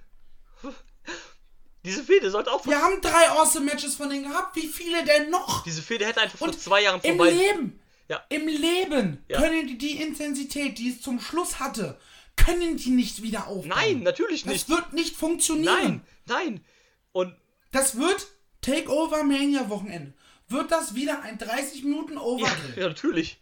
[1.83, 4.55] Diese Fehde sollte auch Wir haben drei Awesome Matches von denen gehabt.
[4.55, 5.63] Wie viele denn noch?
[5.63, 7.31] Diese Fehde hätte einfach vor Und zwei Jahren Im vorbei.
[7.31, 8.23] Leben, Ja.
[8.29, 9.41] im Leben Ja.
[9.41, 11.99] können die die Intensität, die es zum Schluss hatte,
[12.35, 13.69] können die nicht wieder aufbauen.
[13.69, 14.69] Nein, natürlich Das nicht.
[14.69, 15.73] wird nicht funktionieren.
[15.73, 16.65] Nein, nein.
[17.13, 17.35] Und
[17.71, 18.27] Das wird
[18.61, 20.13] Takeover Mania Wochenende.
[20.47, 22.73] Wird das wieder ein 30 Minuten ja, Overdrill.
[22.77, 23.39] ja, natürlich.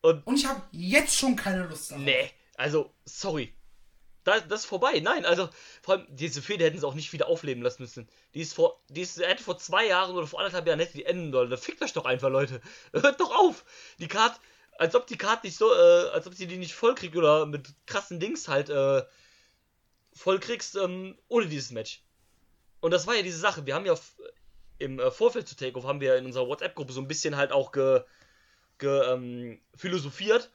[0.00, 2.04] Und Und ich habe jetzt schon keine Lust darauf.
[2.04, 3.54] nee, also sorry.
[4.24, 5.00] Da, das ist vorbei.
[5.00, 5.48] Nein, also
[5.80, 8.08] vor allem diese Fehde hätten sie auch nicht wieder aufleben lassen müssen.
[8.34, 11.06] Die ist vor, die ist, hätte vor zwei Jahren oder vor anderthalb Jahren hätte die
[11.06, 11.50] enden sollen.
[11.50, 12.60] Da fickt euch doch einfach, Leute.
[12.92, 13.64] Hört doch auf.
[13.98, 14.38] Die Card,
[14.76, 17.46] als ob die Card nicht so, äh, als ob sie die nicht voll kriegt oder
[17.46, 19.02] mit krassen Dings halt äh,
[20.12, 22.02] voll kriegst ähm, ohne dieses Match.
[22.80, 23.66] Und das war ja diese Sache.
[23.66, 23.94] Wir haben ja
[24.78, 27.72] im äh, Vorfeld zu Takeoff haben wir in unserer WhatsApp-Gruppe so ein bisschen halt auch
[27.72, 28.02] ge,
[28.78, 30.50] ge ähm, philosophiert.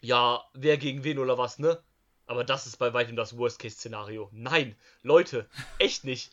[0.00, 1.82] Ja, wer gegen wen oder was, ne?
[2.26, 4.28] Aber das ist bei weitem das Worst-Case-Szenario.
[4.32, 5.48] Nein, Leute,
[5.78, 6.32] echt nicht.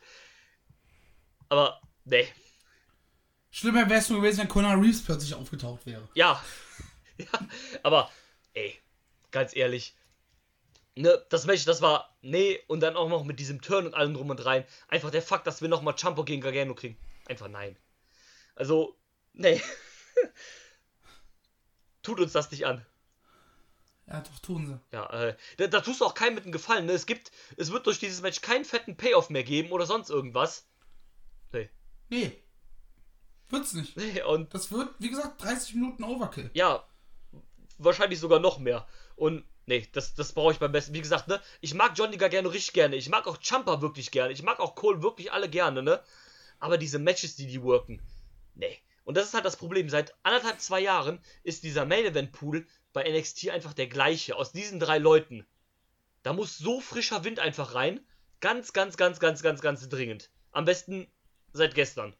[1.49, 2.27] Aber, nee.
[3.51, 6.07] Schlimmer wäre es nur gewesen, wenn Conor Reeves plötzlich aufgetaucht wäre.
[6.13, 6.41] Ja.
[7.17, 7.27] ja.
[7.83, 8.09] Aber,
[8.53, 8.79] ey,
[9.31, 9.95] ganz ehrlich.
[10.99, 14.13] Ne, das Match, das war, nee, und dann auch noch mit diesem Turn und allem
[14.13, 14.65] drum und rein.
[14.89, 16.97] Einfach der Fakt, dass wir nochmal Champo gegen Gargano kriegen.
[17.25, 17.77] Einfach nein.
[18.55, 18.99] Also,
[19.31, 19.61] nee.
[22.03, 22.85] Tut uns das nicht an.
[24.07, 24.79] Ja, doch, tun sie.
[24.91, 26.91] Ja, äh, da, da tust du auch keinem mit einem Gefallen, ne?
[26.91, 30.67] Es gibt, es wird durch dieses Match keinen fetten Payoff mehr geben oder sonst irgendwas.
[31.53, 31.69] Nee.
[32.09, 32.43] Nee.
[33.47, 33.95] Wird's nicht.
[33.95, 36.49] Nee, und Das wird, wie gesagt, 30 Minuten Overkill.
[36.53, 36.85] ja,
[37.77, 38.85] wahrscheinlich sogar noch mehr.
[39.15, 40.93] Und nee, das, das brauche ich beim besten.
[40.93, 42.95] Wie gesagt, ne, ich mag Johnny Gargano richtig gerne.
[42.95, 44.33] Ich mag auch Champa wirklich gerne.
[44.33, 46.03] Ich mag auch Cole wirklich alle gerne, ne?
[46.59, 48.01] Aber diese Matches, die die worken,
[48.55, 48.77] nee.
[49.05, 49.87] Und das ist halt das Problem.
[49.87, 54.35] Seit anderthalb, zwei Jahren ist dieser Main Event Pool bei NXT einfach der gleiche.
[54.35, 55.45] Aus diesen drei Leuten.
[56.23, 57.99] Da muss so frischer Wind einfach rein.
[58.39, 60.29] Ganz, ganz, ganz, ganz, ganz, ganz dringend.
[60.51, 61.07] Am besten
[61.53, 62.15] seit gestern.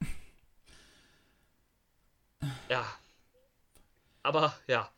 [2.68, 2.86] Ja.
[4.22, 4.90] Aber ja.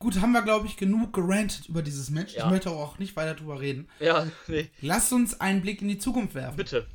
[0.00, 2.34] Gut, haben wir, glaube ich, genug gerantet über dieses Match.
[2.34, 2.44] Ja.
[2.44, 3.88] Ich möchte auch nicht weiter drüber reden.
[3.98, 4.70] Ja, nee.
[4.80, 6.56] Lasst uns einen Blick in die Zukunft werfen.
[6.56, 6.86] Bitte.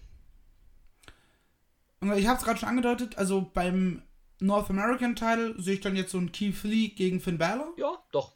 [1.99, 4.03] Und ich habe es gerade schon angedeutet, also beim
[4.39, 7.73] North American Title sehe ich dann jetzt so einen Keith Lee gegen Finn Balor.
[7.77, 8.33] Ja, doch.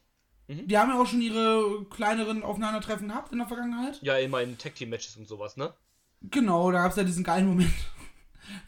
[0.48, 4.00] Die haben ja auch schon ihre kleineren Aufeinandertreffen gehabt in der Vergangenheit.
[4.02, 5.74] Ja, immer in Tag Team Matches und sowas, ne?
[6.22, 7.74] Genau, da gab es ja diesen geilen Moment.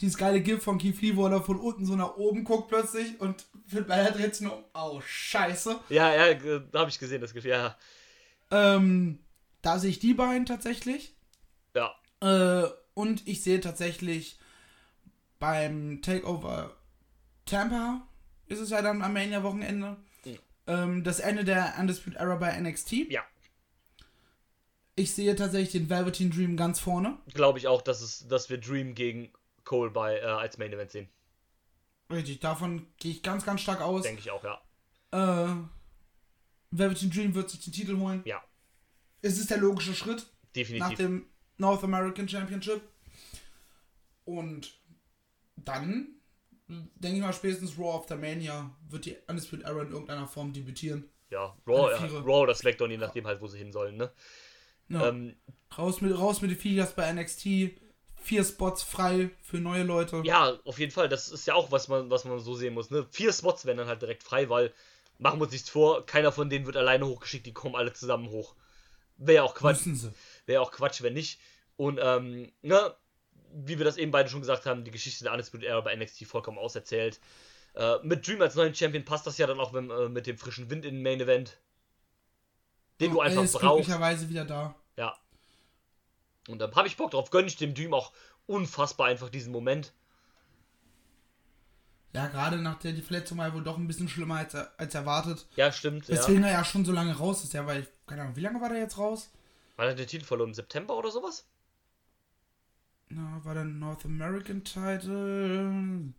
[0.00, 3.20] Dieses geile GIF von Keith Lee, wo er von unten so nach oben guckt plötzlich
[3.20, 4.64] und Finn Balor dreht sich nur um.
[4.74, 5.78] Oh, scheiße.
[5.88, 6.34] Ja, ja,
[6.72, 7.50] da habe ich gesehen, das Gefühl.
[7.52, 7.76] Ja,
[8.50, 9.18] Ähm,
[9.62, 11.14] da sehe ich die beiden tatsächlich.
[11.74, 11.94] ja.
[12.22, 14.38] Äh, und ich sehe tatsächlich
[15.38, 16.76] beim Takeover
[17.46, 18.06] Tampa,
[18.46, 20.38] ist es ja dann am Mania-Wochenende, Mhm.
[20.66, 23.10] ähm, das Ende der Undisputed Era bei NXT.
[23.10, 23.22] Ja.
[24.96, 27.16] Ich sehe tatsächlich den Velveteen Dream ganz vorne.
[27.32, 29.32] Glaube ich auch, dass, es, dass wir Dream gegen
[29.64, 31.08] Cole bei, äh, als Main Event sehen.
[32.10, 34.02] Richtig, davon gehe ich ganz, ganz stark aus.
[34.02, 34.60] Denke ich auch, ja.
[35.12, 35.54] Äh,
[36.72, 38.22] Velveteen Dream wird sich den Titel holen.
[38.24, 38.42] Ja,
[39.22, 40.96] Es ist der logische Schritt nach definitiv.
[40.98, 41.26] dem
[41.58, 42.80] North American Championship.
[44.24, 44.78] Und
[45.56, 46.08] dann,
[46.68, 50.52] denke ich mal, spätestens Raw of the Mania wird die Undisputed Era in irgendeiner Form
[50.52, 51.08] debütieren.
[51.30, 52.18] Ja, Raw, ja.
[52.20, 54.10] Raw oder SmackDown, je nachdem halt, wo sie hin sollen, ne?
[54.88, 55.08] Ja.
[55.08, 55.36] Ähm,
[55.76, 57.46] raus, mit, raus mit den Viechers bei NXT.
[58.20, 60.22] Vier Spots frei für neue Leute.
[60.24, 61.08] ja, auf jeden Fall.
[61.08, 63.06] Das ist ja auch, was man, was man so sehen muss, ne?
[63.10, 64.72] Vier Spots werden dann halt direkt frei, weil,
[65.18, 68.28] machen wir uns nichts vor, keiner von denen wird alleine hochgeschickt, die kommen alle zusammen
[68.28, 68.54] hoch.
[69.16, 69.86] Wäre ja auch Quatsch.
[70.46, 71.40] Wäre auch Quatsch, wenn nicht.
[71.76, 72.94] Und, ähm, ne,
[73.52, 76.24] wie wir das eben beide schon gesagt haben, die Geschichte der Undisputed Era bei NXT
[76.26, 77.20] vollkommen auserzählt.
[77.74, 80.38] Äh, mit Dream als neuen Champion passt das ja dann auch wenn, äh, mit dem
[80.38, 81.58] frischen Wind in den Main Event.
[83.00, 83.86] Den du er einfach ist brauchst.
[83.86, 84.74] glücklicherweise wieder da.
[84.96, 85.16] Ja.
[86.50, 87.30] Und dann habe ich Bock drauf.
[87.30, 88.12] Gönn ich dem Dream auch
[88.46, 89.92] unfassbar einfach diesen Moment.
[92.12, 94.94] Ja, gerade nach der die Verletzung war er wohl doch ein bisschen schlimmer als, als
[94.94, 95.46] erwartet.
[95.54, 96.08] Ja, stimmt.
[96.08, 96.16] Ja.
[96.16, 97.52] Deswegen er ja schon so lange raus ist.
[97.52, 99.30] Ja, weil, keine Ahnung, wie lange war der jetzt raus?
[99.76, 100.50] War er den Titel verloren?
[100.50, 101.46] Im September oder sowas?
[103.08, 106.12] Na, war der North American Title?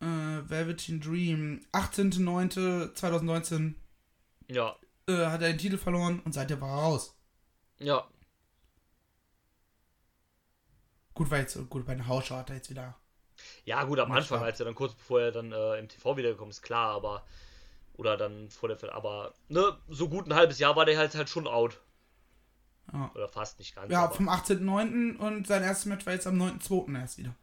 [0.00, 1.60] Äh, Velveteen Dream.
[1.72, 3.74] 18.09.2019
[4.48, 4.76] Ja.
[5.08, 7.14] äh, hat er den Titel verloren und seitdem war er raus.
[7.78, 8.06] Ja.
[11.16, 12.94] Gut, weil jetzt, gut, bei den Hausschau hat er jetzt wieder.
[13.64, 16.50] Ja, gut, am Anfang, als er dann kurz bevor er dann äh, im TV wiedergekommen
[16.50, 17.24] ist, klar, aber.
[17.94, 18.94] Oder dann vor der.
[18.94, 21.80] Aber, ne, so gut ein halbes Jahr war der halt halt schon out.
[22.92, 23.90] Ja, Oder fast nicht ganz.
[23.90, 25.16] ja aber, vom 18.09.
[25.16, 27.00] und sein erstes Match war jetzt am 9.02.
[27.00, 27.34] erst wieder.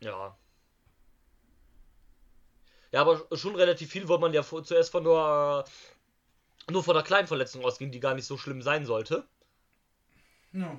[0.00, 0.36] ja.
[2.90, 5.64] Ja, aber schon relativ viel, weil man ja vor, zuerst von nur,
[6.68, 9.26] äh, nur von einer kleinen Verletzung ausging, die gar nicht so schlimm sein sollte.
[10.52, 10.78] Ja.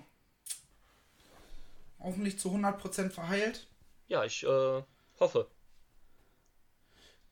[2.03, 3.67] Hoffentlich zu 100% verheilt.
[4.07, 4.83] Ja, ich äh,
[5.19, 5.47] hoffe.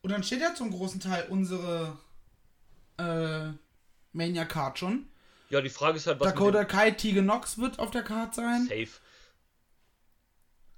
[0.01, 1.97] Und dann steht ja zum großen Teil unsere
[2.97, 3.49] äh,
[4.13, 5.07] Mania Card schon.
[5.49, 8.67] Ja, die Frage ist halt, was Dakota Kai Tegan Knox wird auf der Card sein.
[8.67, 8.89] Safe.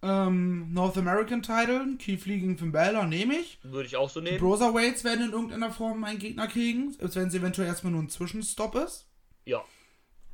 [0.01, 3.59] Ähm, North American Title, Keith Lee gegen Finn Balor nehme ich.
[3.63, 4.39] Würde ich auch so Die nehmen.
[4.39, 8.09] Brotherweights werden in irgendeiner Form einen Gegner kriegen, als wenn es eventuell erstmal nur ein
[8.09, 9.07] Zwischenstopp ist.
[9.45, 9.63] Ja.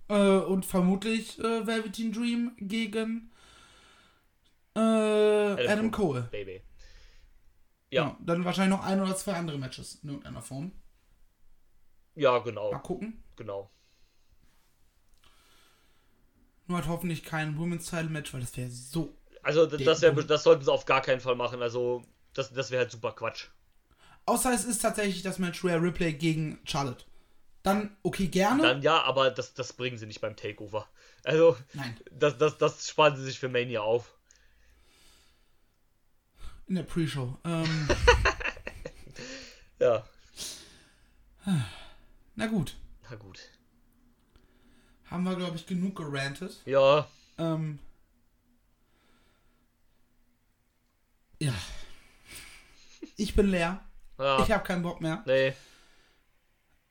[0.07, 3.29] Äh, und vermutlich äh, Velveteen Dream gegen
[4.75, 6.21] äh, Adam, Cole.
[6.31, 6.61] Baby.
[7.91, 8.03] Ja.
[8.03, 10.71] Ja, Dann wahrscheinlich noch ein oder zwei andere Matches in irgendeiner Form.
[12.15, 12.71] ja, genau.
[12.71, 13.23] Mal gucken.
[13.35, 13.71] Genau.
[16.67, 19.15] Nur halt hoffentlich kein Women's Title Match, weil das wäre so.
[19.41, 21.61] Also das, wär, das sollten sie auf gar keinen Fall machen.
[21.61, 22.03] Also
[22.33, 23.47] das, das wäre halt super Quatsch.
[24.25, 27.05] Außer es ist tatsächlich das Match Rare Ripley gegen Charlotte.
[27.63, 28.61] Dann, okay, gerne.
[28.61, 30.87] Dann ja, aber das, das bringen sie nicht beim Takeover.
[31.23, 31.97] Also Nein.
[32.11, 34.18] das, das, das sparen sie sich für Mania auf.
[36.69, 37.37] In der Pre-Show.
[37.43, 37.87] Ähm,
[39.79, 40.05] Ja,
[42.35, 42.75] na gut.
[43.09, 43.39] na gut.
[45.09, 46.61] Haben wir, glaube ich, genug gerantet.
[46.65, 47.07] Ja,
[47.37, 47.79] Ähm,
[51.41, 51.53] ja.
[53.15, 53.83] Ich bin leer.
[54.17, 55.23] ja, Ich habe keinen Bock mehr.
[55.25, 55.53] nee,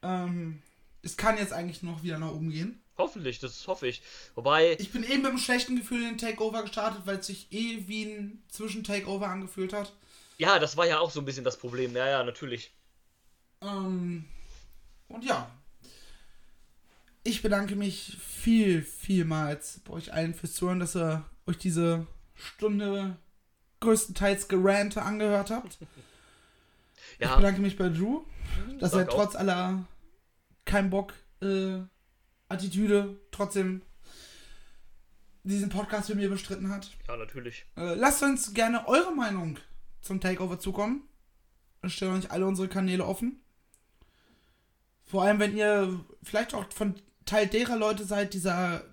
[0.02, 0.62] Ähm,
[1.02, 2.82] es kann jetzt eigentlich noch wieder nach oben gehen.
[2.98, 4.02] Hoffentlich, das hoffe ich.
[4.34, 7.46] Wobei, Ich bin eben mit einem schlechten Gefühl in den Takeover gestartet, weil es sich
[7.50, 9.92] eh wie ein Zwischen-Takeover angefühlt hat.
[10.38, 11.96] ja, das war ja auch so ein bisschen das Problem.
[11.96, 12.72] Ja, ja, natürlich.
[13.62, 14.24] Ähm,
[15.08, 15.50] und ja.
[17.24, 23.16] Ich bedanke mich viel, vielmals bei euch allen fürs Zuhören, dass ihr euch diese Stunde
[23.80, 25.78] größtenteils Gerante angehört habt.
[27.20, 28.22] Ich Ja, bedanke mich bei Drew,
[28.78, 29.16] dass er danke auch.
[29.24, 29.84] trotz aller
[30.64, 31.78] kein Bock äh,
[32.48, 33.82] Attitüde trotzdem
[35.42, 36.96] diesen Podcast mit mir bestritten hat.
[37.06, 37.64] ja, natürlich.
[37.76, 39.58] Äh, lasst uns gerne eure Meinung
[40.00, 41.02] zum Takeover zukommen.
[41.80, 43.40] Wir stellen euch alle unsere Kanäle offen.
[45.04, 46.94] Vor allem, wenn ihr vielleicht auch von
[47.24, 48.84] Teil derer Leute seid, dieser,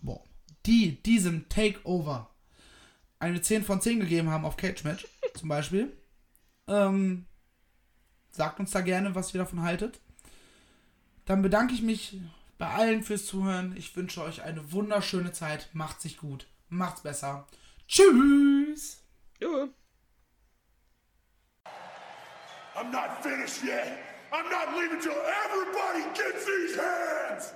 [0.00, 0.22] boah,
[0.66, 2.30] die diesem Takeover
[3.18, 5.96] eine 10 von 10 gegeben haben auf Cage Match, zum Beispiel.
[6.68, 7.26] Ähm,
[8.30, 10.00] sagt uns da gerne, was ihr davon haltet.
[11.24, 12.20] Dann bedanke ich mich
[12.58, 13.74] bei allen fürs Zuhören.
[13.76, 15.68] Ich wünsche euch eine wunderschöne Zeit.
[15.72, 16.46] Macht sich gut.
[16.68, 17.46] Macht's besser.
[17.86, 19.02] Tschüss.
[19.40, 19.68] Ja.
[22.74, 23.98] I'm not finished yet.
[24.30, 27.54] I'm not leaving till everybody gets these hands.